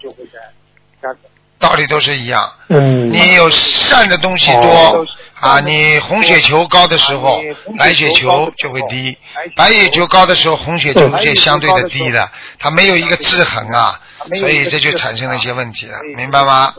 [1.59, 2.53] 道理都是一样。
[2.69, 3.09] 嗯。
[3.11, 5.07] 你有善的东西多
[5.43, 7.43] 啊，你红血球高的时候，
[7.77, 9.13] 白血球就会低；
[9.57, 12.31] 白血球高的时候，红血球就相对的低了，
[12.61, 13.99] 它没有一个制衡啊，
[14.39, 16.73] 所以这就产生了一些问题了，明白吗？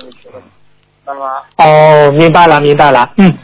[1.58, 3.38] 哦，明白了，明白了，嗯。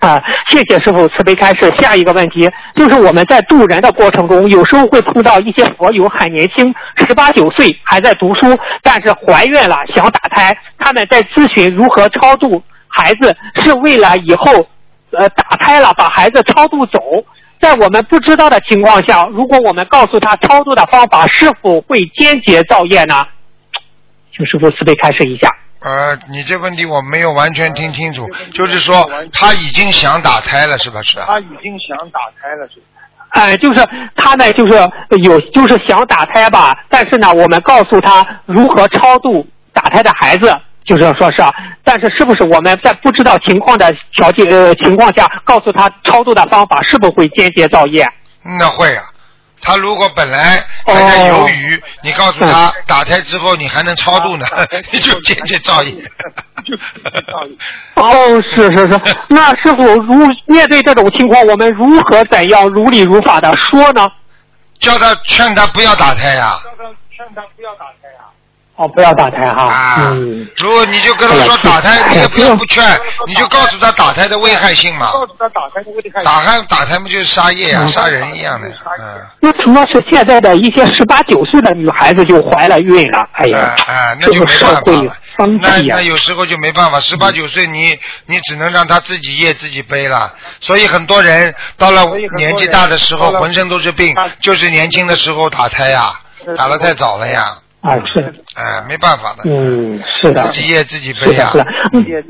[0.00, 1.72] 啊，谢谢师傅慈悲开示。
[1.80, 6.72] 下一个问题就是我们在渡人的过程中，有时候会碰到一些佛友很年轻，
[7.06, 12.62] 十八九岁还在读书，但是怀孕了想打胎，他们在咨询如何超度
[12.96, 14.52] 孩子，是为了以后
[15.12, 17.00] 呃打胎了把孩子超度走。
[17.58, 23.26] 在我们不知道的情况下，如果我们告诉他超度的方法，是否会间接造业呢？
[24.36, 25.48] 请师傅慈悲开示一下。
[25.80, 31.02] 呃，你这问题我没有完全听清楚，就是说他已经想打胎了，是吧？
[31.02, 31.24] 是吧？
[31.26, 32.86] 他已经想打胎了，是吧？
[33.30, 33.86] 哎，就是
[34.16, 34.72] 他呢，就是
[35.22, 40.54] 有，就是想打胎吧，但是呢，我们告诉他如何超度打胎的孩子，
[40.86, 41.42] 就是说是，
[41.82, 48.06] 但是是不是我们在不知道情况的条件呃情况下，告诉他超度的方法，是不是会间接造业？
[48.58, 49.02] 那会啊。
[49.62, 54.46] 他如果本来还在犹豫，你告诉他打胎之后你还能超度呢，
[54.92, 55.92] 你就间接造业。
[57.96, 64.06] 哦，是是是，那师傅如面对这种情况，我们如何怎样如理如法的说呢？
[64.78, 67.86] 叫他劝他不要打胎呀、叫他劝他不要打
[68.76, 69.64] 哦，不要打胎哈。
[69.64, 70.48] 啊，嗯。
[70.56, 72.84] 如果你就跟他说打胎，你也不要不劝，
[73.26, 75.10] 你就告诉他打胎的危害性嘛。
[75.12, 76.24] 告诉他打胎的危害性。
[76.24, 78.68] 打胎打胎不就是杀业啊，杀人一样的。
[78.68, 79.20] 嗯。
[79.40, 83.26] 那什么是现在的一些十八九岁的女孩子就怀了孕了？
[83.32, 85.16] 哎呀，啊，那就没办法了。
[85.60, 86.02] 那那。
[86.02, 90.32] 有时候就没办法，十八九岁你你只能让他自己业自己背了。
[90.60, 92.06] 所以很多人到了
[92.36, 96.14] 年纪大的时候，浑身都是病，就是年轻的时候打胎呀，
[96.56, 97.56] 打的太早了呀。
[97.86, 101.58] 啊，是，哎，没办法的，嗯，是的，自己业自己是的，背呀是。
[101.58, 102.24] 的，嗯。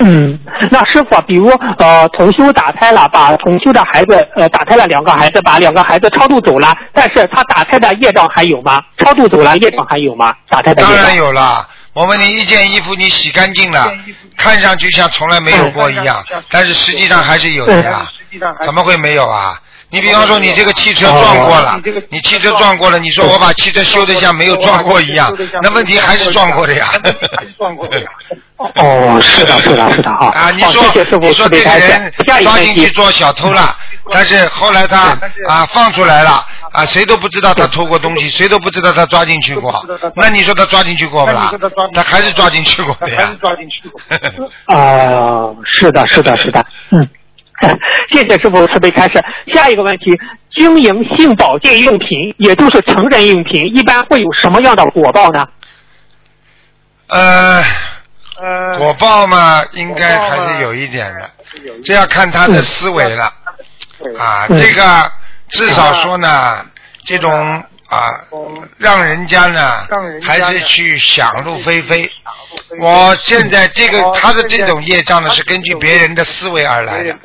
[0.00, 0.38] 嗯，
[0.70, 1.48] 那师傅，比如
[1.78, 8.80] 呃，同修打胎了，把同修的孩子呃打胎了两个孩子，把两个孩子超度走了，但是他打胎的业障还有吗？
[8.98, 10.32] 超度走了，业障还有吗？
[10.48, 11.68] 打胎的业障当然有了。
[11.94, 13.92] 我问你，一件衣服你洗干净了，
[14.36, 18.08] 看上去像从来没有过一样，但是实际上还是有的呀。
[18.62, 19.60] 怎么会没有啊？
[19.90, 21.80] 你比方说你这个汽车撞过了，
[22.10, 26.88] 你汽车撞过了，你说我把汽车修的像没有撞过一样，那问题还是撞过的呀。
[27.56, 28.06] 撞过的呀。
[28.56, 30.26] 哦，是的，是的，是的啊。
[30.26, 32.12] 啊，你说谢谢你说这个人
[32.42, 33.74] 抓进去做小偷了，
[34.12, 35.16] 但是后来他
[35.48, 39.80] 啊放出来了啊，谁都不知道他偷过东西，谁都不知道他抓进去过。
[40.16, 41.50] 那你说他抓进去过不啦？
[41.94, 43.36] 他还是抓进去过的还呀是。
[43.36, 44.00] 抓进去过。
[44.66, 47.08] 哦，是的，是的，是的，嗯。
[48.10, 49.24] 谢谢师傅慈悲开示。
[49.52, 50.18] 下一个问题，
[50.54, 55.46] 经营性保健用品，也就是成人用品，一般会有什么样的果报呢？
[57.08, 57.62] 呃，
[58.40, 61.30] 呃，果报嘛，应该还是有一点的，
[61.84, 63.24] 这要看他的思维了。
[64.18, 65.10] 啊，嗯这个
[65.48, 66.64] 至少说呢，
[67.04, 68.20] 这种啊，
[68.76, 69.86] 让人家呢
[70.22, 72.10] 还是去想入非非。
[72.80, 77.16] 我现在这个他的这种业障呢，是根据别人的思维而来的。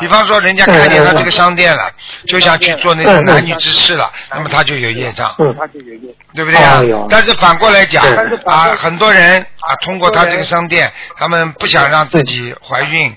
[0.00, 1.90] 比方说，人家看见他这个商店了，
[2.26, 5.32] 就想去做那种男女之事了，那么他就有业障。
[6.34, 7.06] 对不对啊？
[7.08, 8.04] 但是反过来讲
[8.46, 13.14] 啊，很多人啊，通过他这个商店，他们不想让自己怀孕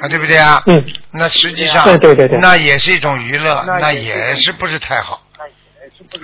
[0.00, 0.62] 啊，对不对啊？
[0.66, 2.38] 嗯，那实际上，对对对对。
[2.38, 5.22] 那也是一种娱乐，那也是不是太好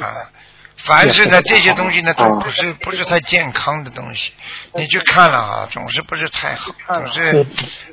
[0.03, 0.30] 啊？
[0.84, 4.32] 凡是呢，这些东西呢，都不是不是太健康的东西。
[4.74, 7.47] 你去看了啊，总是不是太好，总是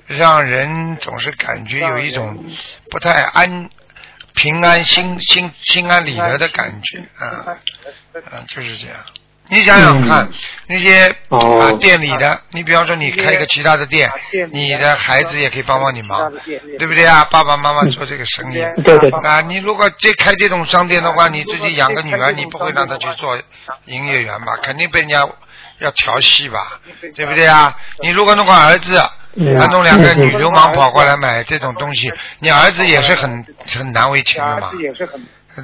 [0.06, 2.46] 让人总是感觉有一种
[2.92, 3.70] 不太安、
[4.36, 7.58] 平安、心心心安理得的感觉啊。
[8.14, 8.98] 嗯，就是这样。
[9.50, 10.28] 你想想看，
[10.68, 14.10] 那些啊哦店里的，你比方说你开一个其他的店，
[14.52, 16.32] 你的孩子也可以帮帮你忙，
[16.80, 17.24] 对不对啊？
[17.30, 23.38] 爸爸妈妈做这个生意，对对啊，你如果这开这种商店的话，你自己养个女儿，你不会让她去做
[23.86, 24.58] 营业员吧？
[24.64, 25.28] 肯定被人家
[25.80, 26.80] 要调戏吧，
[27.14, 27.76] 对不对啊？
[28.02, 28.98] 你如果弄个儿子，
[29.36, 34.72] 嗯他弄两个女流氓跑过来买这种东西，你儿子也是很很难为情的嘛，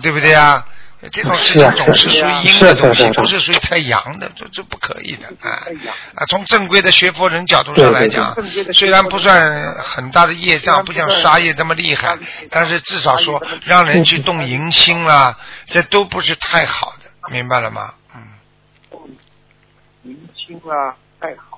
[0.02, 0.66] 对不对啊？
[1.12, 5.64] 这种事情总是属于阴的东西不是属于太阳的，这这不可以的啊！
[6.16, 8.36] 啊，从正规的学佛人角度上来讲，
[8.74, 12.18] 虽然不算很大的业障，不像杀业这么厉害，
[12.52, 15.38] 但是至少说让人去动淫心啦，
[15.68, 17.94] 这都不是太好的，明白了吗？
[18.14, 18.22] 嗯，
[20.02, 21.49] 年轻啊，太好。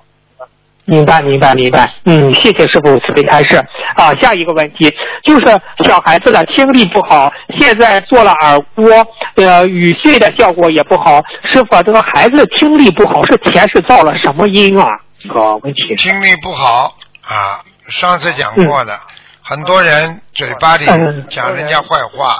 [0.84, 1.90] 明白，明白，明白。
[2.04, 3.56] 嗯，谢谢师傅慈悲开示。
[3.94, 4.92] 啊，下一个问题
[5.24, 5.46] 就是
[5.84, 9.06] 小孩子的听力不好，现在做了耳蜗，
[9.36, 11.22] 呃，语碎的效果也不好。
[11.44, 14.86] 师傅，这个孩子听力不好是前世造了什么因啊？
[15.18, 15.94] 这个问题。
[15.96, 18.98] 听力不好啊，上次讲过的，
[19.42, 22.36] 很多人嘴巴里嗯讲人家坏话，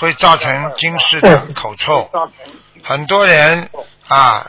[0.00, 2.08] 会造成今世的口臭。
[2.82, 3.68] 很多人
[4.08, 4.46] 啊，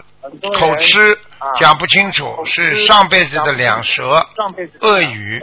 [0.57, 1.17] 口吃
[1.59, 4.25] 讲不清楚，是上辈子的两舌、
[4.81, 5.41] 恶语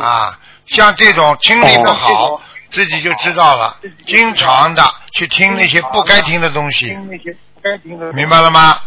[0.00, 0.38] 啊。
[0.66, 2.40] 像这种听力不好，
[2.70, 6.96] 自己就知道了，经常的去听那些不该听的东西。
[8.14, 8.78] 明白了吗？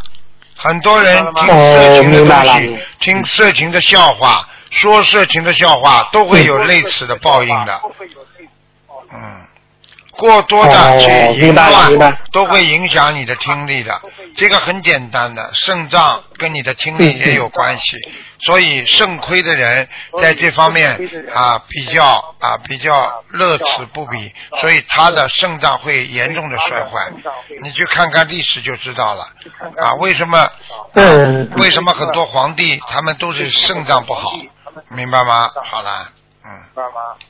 [0.56, 7.82] 很多人听哦色情的东西，听色情的笑话，说色情的笑话，都会有类似的报应的。
[9.12, 9.48] 嗯，
[10.22, 14.00] 过多的去哦淫乱都会影响你的听力的。
[14.36, 17.98] 这个很简单的，肾脏跟你的听力也有关系。
[18.38, 19.90] 所以肾亏的人
[20.22, 20.96] 在这方面
[21.34, 27.12] 啊比较啊比较乐此不彼，所以他的肾脏会严重的衰坏。
[27.64, 29.24] 你去看看历史就知道了
[29.84, 30.50] 啊，为什么？
[30.94, 34.32] 嗯为什么很多皇帝他们都是肾脏不好？
[34.90, 35.50] 明白吗？
[35.66, 36.10] 好了，
[36.44, 36.52] 嗯。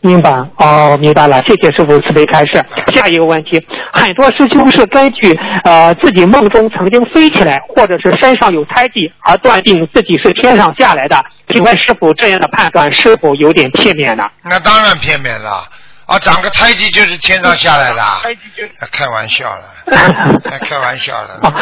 [0.01, 2.63] 明白哦，明白了，谢谢师傅慈悲开示。
[2.95, 11.23] 下一个问题，很多师兄是根据呃自己梦中曾经飞起来，或者是身上有胎记而断定自己是天上下来的。
[11.49, 14.23] 请问师傅，这样的判断是否有点片面呢？
[14.43, 15.63] 那当然片面了
[16.11, 16.19] 啊！
[16.19, 18.21] 长个胎记就是天上下来的啊，
[18.91, 19.63] 开玩笑了，
[20.51, 21.39] 哎开玩笑了。
[21.41, 21.53] 啊，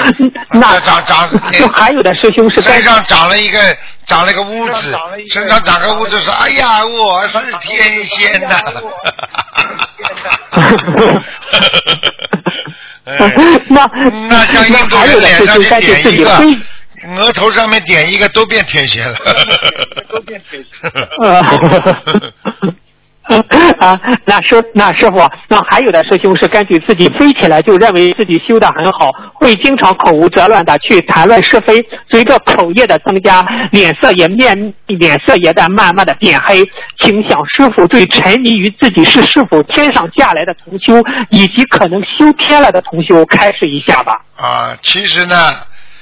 [0.52, 3.60] 那长长就还有的师兄是身上长了一个
[4.08, 4.96] 长了一个污子，
[5.32, 8.60] 身上长个污子说：“哎呀，我是天仙呐！
[13.06, 13.18] ”哎
[13.70, 13.90] 那
[14.30, 16.30] 那像印度人脸上师兄根据面点一个。
[17.18, 19.18] 额头上面点一个都变天仙了。
[21.24, 21.42] 呃，
[23.80, 36.64] 啊，那师那师傅，那还有的师兄是根据自己飞起来就认为自己修得很好，会经常口无遮拦的去谈论是非，随着口业的增加，脸色也面脸色也在慢慢的变黑。
[37.04, 44.22] 请想师傅对沉迷于自己是是否天上下来的同修，以及可能修天了的同修开示一下吧。
[44.38, 45.36] 啊，其实呢，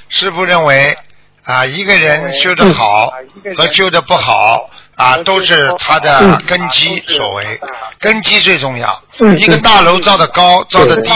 [0.08, 0.96] 师傅认为
[1.44, 3.12] 啊，一个人修得好
[3.56, 7.60] 和修得不好啊，都是他的根基所为，
[8.00, 9.00] 根基最重要。
[9.20, 11.10] 嗯一个大楼造的高，造的低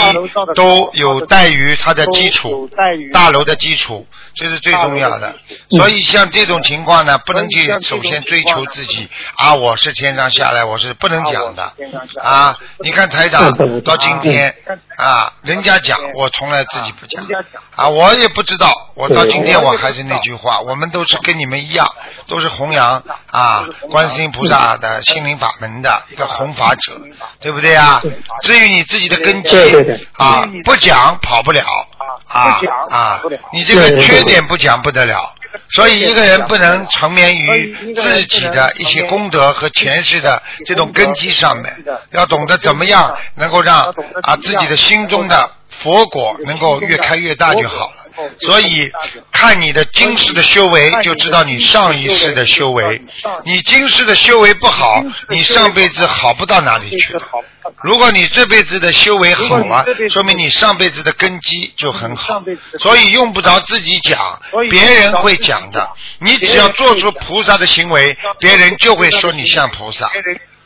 [0.55, 2.68] 都有待于它的基础
[3.12, 5.34] 大楼的基础，这是最重要的
[5.70, 11.72] 所以像这种情况呢，不能去首先追求自己啊，我是天上下来，我是不能讲的
[12.20, 12.59] 啊。
[12.80, 17.24] 你看台长到今天嗯啊，人家讲，我从来自己不讲
[17.76, 21.86] 啊，我也不知道，我到今天我还是那句话，我们都是跟你们一样，
[22.26, 26.92] 都是弘扬啊观世音菩萨的心灵法门的一个弘法者，
[27.40, 27.91] 对不对啊？
[28.43, 29.57] 至于你自己的根基
[30.14, 31.64] 啊，不讲跑不了
[32.28, 32.59] 啊
[32.90, 33.22] 啊
[33.53, 35.34] 你这个缺点不讲不得了。
[35.70, 41.72] 所以一个人不能沉湎于自己的一些功德和前世的这种根基上面，
[42.11, 48.01] 要懂得怎么样能够让啊自己的心中的佛果能够越开越大就好了。
[48.40, 48.90] 所以
[49.30, 53.02] 看你的今世的修为，就知道你上一世的修为。
[53.44, 57.16] 你今世的修为不好，你上辈子好不到哪里去。
[57.82, 62.42] 如果你这辈子的修为好了，说明你上辈子的根基就很好，
[62.78, 65.88] 所以用不着自己讲，别人会讲的。
[66.18, 70.10] 你只要做出菩萨的行为，别人就会说你像菩萨。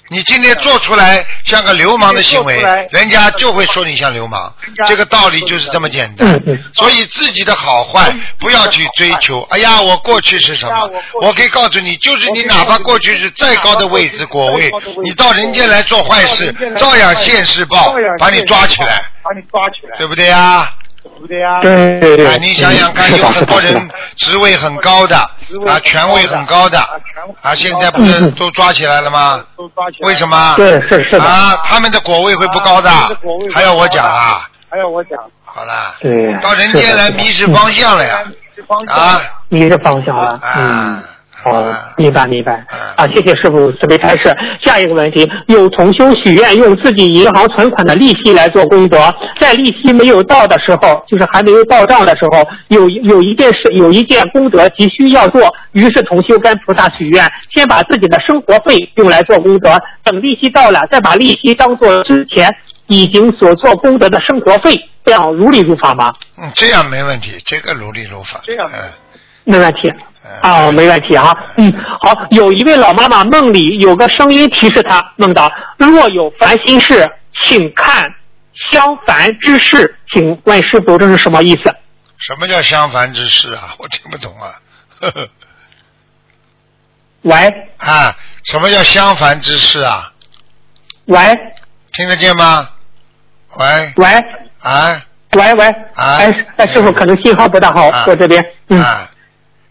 [0.08, 4.52] 你今天做出来像个流氓的行为，人家就会说你像流氓。
[4.86, 6.40] 这个道理就是这么简单。
[6.74, 9.40] 所以自己的好坏不要去追求。
[9.50, 10.90] 哎呀，我过去是什么？
[11.22, 14.70] 我可以告诉你，就是你哪怕过去是再高的位置果位，
[15.02, 20.72] 你到人间来做坏事，照样现世报，把你抓起来，把你抓起来，对不对呀？
[21.28, 21.60] 对呀？
[21.60, 26.78] 对对对啊，，你想想看，有很多人职位很高的啊，权位很高的
[27.42, 29.42] 啊，现在不是都抓起来了吗？
[29.56, 30.08] 都抓起来。
[30.08, 30.26] 为什？
[30.28, 30.54] 么？
[30.56, 32.90] 对是是的，啊，他们的果位会不高的
[33.52, 34.48] 还要我讲啊？
[34.68, 38.18] 还要我讲，好了，对，到人间来迷失方向了呀！
[38.56, 41.02] 这方向啊迷失方向了，啊嗯。，好
[41.46, 43.06] 哦，，明白明白嗯啊！
[43.12, 44.34] 谢谢师傅慈悲开示。
[44.64, 48.98] 下一个问题，有同修许愿用自己银行存款的利息来做功德，
[49.38, 57.24] 在利息没有到的时候，就是还没有到账的时候，有有一件事，有一件功德急需要做，于是同修跟菩萨许愿，
[57.54, 62.52] 先把自己的生活费用来做功德，等利息到了，再把利息当做之前
[62.88, 64.72] 已经所做功德的生活费，
[65.04, 66.12] 这样如理如法吗？
[66.42, 68.40] 嗯，这样没问题，这个如理如法。
[68.44, 68.80] 这样嗯
[69.48, 69.92] 没问题。
[70.28, 71.36] 嗯啊，没问题哈。
[71.56, 77.08] 嗯，好，有一位老妈妈梦里有个声音提示她，梦到若有烦心事，
[77.48, 78.02] 请看
[78.72, 79.96] 相烦之事。
[80.12, 81.74] 请问师傅，这是什么意思？
[82.18, 83.74] 什么叫相烦之事啊？
[83.78, 84.48] 我听不懂啊。
[85.00, 85.28] 呵 呵
[87.22, 87.36] 喂
[87.78, 88.14] 啊，
[88.44, 90.12] 什么叫相烦之事啊？
[91.06, 91.18] 喂
[91.92, 92.68] 听得见吗？
[93.58, 94.08] 喂，喂
[94.60, 95.02] 啊
[95.32, 98.80] 喂喂，啊哎哎，师傅可能信号不大好，啊我这边嗯。
[98.80, 99.10] 啊，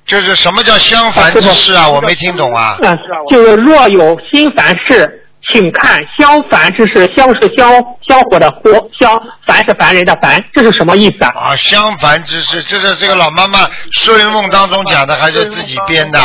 [0.06, 1.90] 就是什么叫相反之事啊？
[1.90, 2.78] 我没听懂啊。
[2.82, 2.98] 嗯，
[3.30, 7.12] 就是若有心烦事，请看相凡之事。
[7.16, 7.72] 相是相
[8.08, 11.32] 香火的火，相凡是凡人的凡，这是什么意思啊？
[11.36, 16.20] 啊，相反之事，这是这个老妈妈睡梦当中讲的，还是自己编的？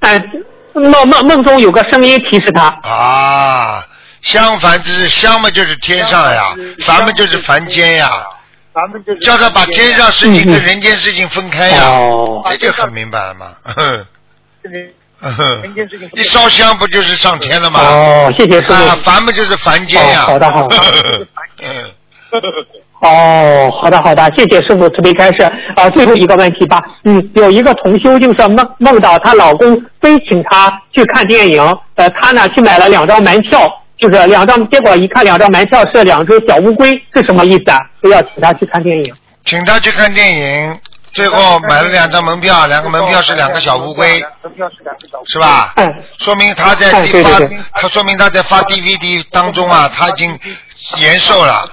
[0.00, 0.22] 哎，
[0.74, 3.82] 梦梦梦中有个声音提示他，啊，
[4.20, 6.54] 相反之事，相嘛就是天上呀，
[6.84, 8.10] 凡嘛就是凡间呀，
[8.74, 13.46] 咱们就是叫他把天上事情跟人间事情分开呀，哦这就很明白了嘛。
[13.62, 14.06] 哼
[14.62, 17.80] 这个哼人间事情一烧香不就是上天了吗？
[17.80, 18.72] 哦，谢谢师傅。
[18.72, 20.22] 啊，凡不就是凡间呀。
[20.22, 20.76] 哦好的好的
[21.62, 21.92] 嗯，
[23.00, 25.42] 哦，好的好的，谢谢师傅慈悲开示。
[25.76, 31.62] 啊，最后一个问题吧，嗯，有一个同修就是梦梦到她老公非请她去看电影，
[31.94, 33.60] 呃，她呢去买了两张门票，
[33.98, 37.78] 就是两张，结果一看两张门票是两只小乌龟，是什么意思啊？
[38.02, 39.14] 非要请他去看电影。
[39.44, 40.78] 请他去看电影，
[41.12, 45.72] 最后买了两张门票，两个门票是两个小乌龟，门票是两个小乌龟是吧？
[45.76, 47.40] 嗯，说明他在发
[47.74, 50.38] 他说明他在发 DVD 当中啊，他已经
[50.96, 51.64] 延寿了。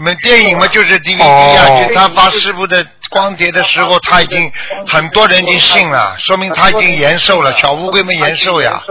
[0.00, 4.50] 我们电影嘛就是 DVD 啊，哦就他发师傅的光碟的时候，他已经
[4.86, 7.52] 很多人已经信了，说明他已经延寿了。
[7.58, 8.82] 小乌龟们延寿呀，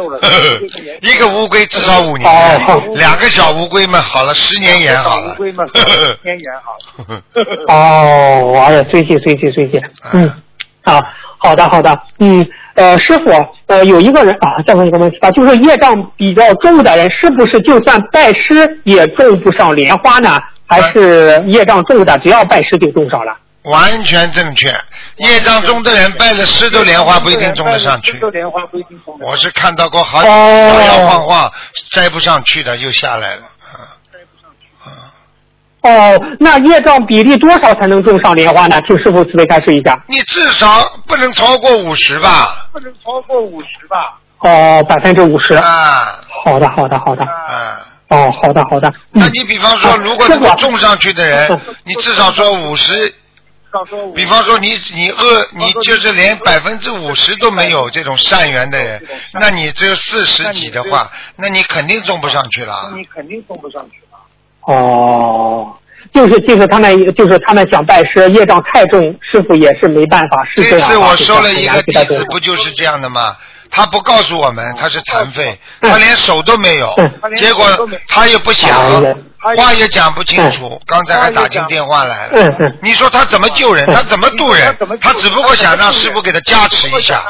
[1.02, 5.38] 一个乌龟至少五年哦，两个小乌龟们好了十年延好了乌。
[5.38, 5.68] 龟们
[6.22, 7.24] 天元好了。
[7.70, 9.82] 哦，哎呀，谢谢谢谢谢谢，
[10.14, 10.32] 嗯，
[10.84, 11.02] 好，
[11.40, 13.32] 好的好的，嗯，呃，师傅，
[13.66, 20.40] 呃，有一个人啊，再问一个问题啊，就是业障比较重的人，是不是就算拜师也种不上莲花呢？
[20.70, 23.36] 还是业障重的，只要拜师就种上了？
[23.64, 24.70] 完全正确，
[25.18, 28.20] 业障重的人拜了十朵莲花不一定种得上去十。
[28.20, 31.52] 朵莲花不一定种我是看到过好摇摇晃晃
[31.92, 33.42] 摘不上去的，又下来了。
[34.84, 35.12] 啊
[35.82, 38.80] 哦，那业障比例多少才能种上莲花呢？
[38.88, 39.98] 请师傅慈悲开示一下。
[40.08, 40.68] 你至少
[41.06, 42.68] 不能超过五十吧？
[42.72, 44.20] 不能超过五十吧？
[44.40, 45.54] 哦，百分之五十。
[45.56, 47.24] 啊好的好的好的。
[47.24, 47.80] 啊！
[48.10, 48.92] 哦，好的好的。
[49.12, 51.50] 那你比方说，如果能够种上去的人，
[51.84, 53.14] 你至少说五十。
[54.16, 59.00] 比方说你你恶你就是连百分之五十都没有这种善缘的人，
[59.40, 62.92] 那你只有四十几的话，那你肯定种不上去了。
[62.96, 64.18] 你肯定种不上去了。
[64.62, 65.78] 哦，
[66.12, 70.90] 就是就是他们就是他们想拜师，业障太重，师傅也是没办法，是这样。
[70.90, 73.38] 这次我收了一个弟子，不就是这样的吗？
[73.72, 76.94] 他不告诉我们他是残废，他连手都没有，
[77.38, 77.66] 结果
[78.08, 78.76] 他也不想，
[79.58, 80.82] 话也讲不清楚。
[80.86, 82.52] 刚才还打进电话来了，
[82.82, 83.86] 你说他怎么救人？
[83.88, 84.76] 他怎么渡人？
[85.00, 87.24] 他只不过想让师傅给他加持一下，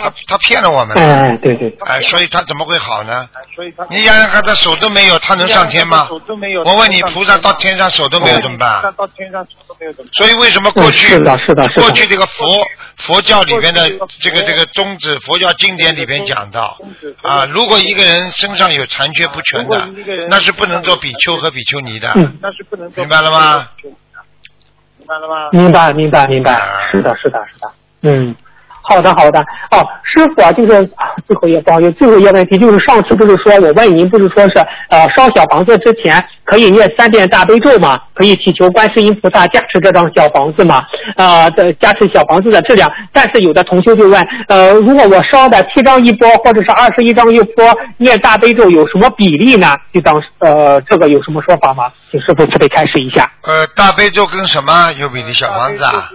[0.00, 0.96] 他他骗了我们。
[0.96, 1.76] 哎，对对。
[1.86, 3.28] 哎，所以他怎么会好呢？
[3.88, 6.08] 你想想看，他手都没有，他能上天吗？
[6.64, 8.94] 我问你，菩萨到天上手都没有怎么办？
[10.12, 12.46] 所以为什么过去是的是的过去这个佛
[12.96, 13.82] 佛教里边的
[14.20, 16.78] 这个这个宗旨，佛教经典里边讲到
[17.22, 19.88] 啊，如果一个人身上有残缺不全的，
[20.28, 23.68] 那是不能做比丘和比丘尼的，那是不能明白了吗？
[24.98, 25.50] 明白了吗？
[25.52, 27.70] 明白明白明白，是的是的是的，
[28.02, 28.34] 嗯。
[28.86, 29.40] 好的，好的。
[29.70, 30.68] 哦，师傅啊，就是
[31.26, 34.58] 最后一个不好意思，最后一个问题就是上次不是说我问您，不是说是
[34.90, 37.98] 呃烧小房子之前可以念三遍大悲咒吗？
[38.14, 40.84] 可以祈求观世音菩萨加持这张小房子吗？
[41.16, 42.90] 呃，的加持小房子的质量。
[43.12, 49.74] 但是有的同修就问，呃，如果我烧的七张一波，或者是二十一张一波，念大悲咒有什么比例呢？
[49.92, 51.90] 就当呃这个有什么说法吗？
[52.10, 53.30] 请师傅慈悲开示一下。
[53.46, 55.32] 呃，大悲咒跟什么有比例？
[55.32, 56.08] 小房子啊？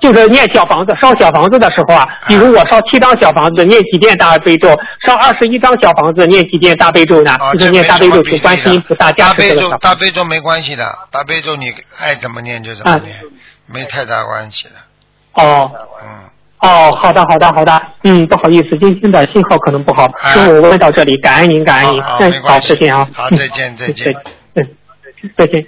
[0.00, 4.68] 就是念小房子烧小房子的时候啊，比如我烧七张小房子，念几遍大悲咒；
[5.06, 7.36] 烧二十一张小房子，念几遍大悲咒呢？
[7.52, 13.16] 就是念大悲咒，求观世音菩萨加持大悲咒没关系的，大悲咒你爱怎么念就怎么念，
[13.66, 14.70] 没太大关系的。
[15.42, 15.70] 哦。
[16.02, 16.08] 嗯。
[16.60, 17.82] 哦，好的，好的，好的。
[18.02, 22.02] 嗯，不好意思，今天的信号可能不好，师傅，我问到这里，感恩您，感恩您。
[22.02, 23.08] 好，嗯，好，再见啊。
[23.12, 24.12] 好，再见，再见。
[24.54, 24.68] 嗯，
[25.36, 25.64] 再见。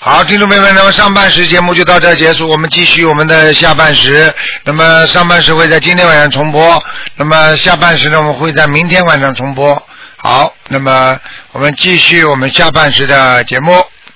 [0.00, 4.32] 好，听众朋友们，那么上半时节目就到这儿结束，我们继续我们的下半时。
[4.64, 6.82] 那么上半时会在今天晚上重播，
[7.16, 9.74] 那么下半时呢，我们会在明天晚上重播。
[10.26, 11.20] 好，那么
[11.52, 13.74] 我们继续我们下半时的节目。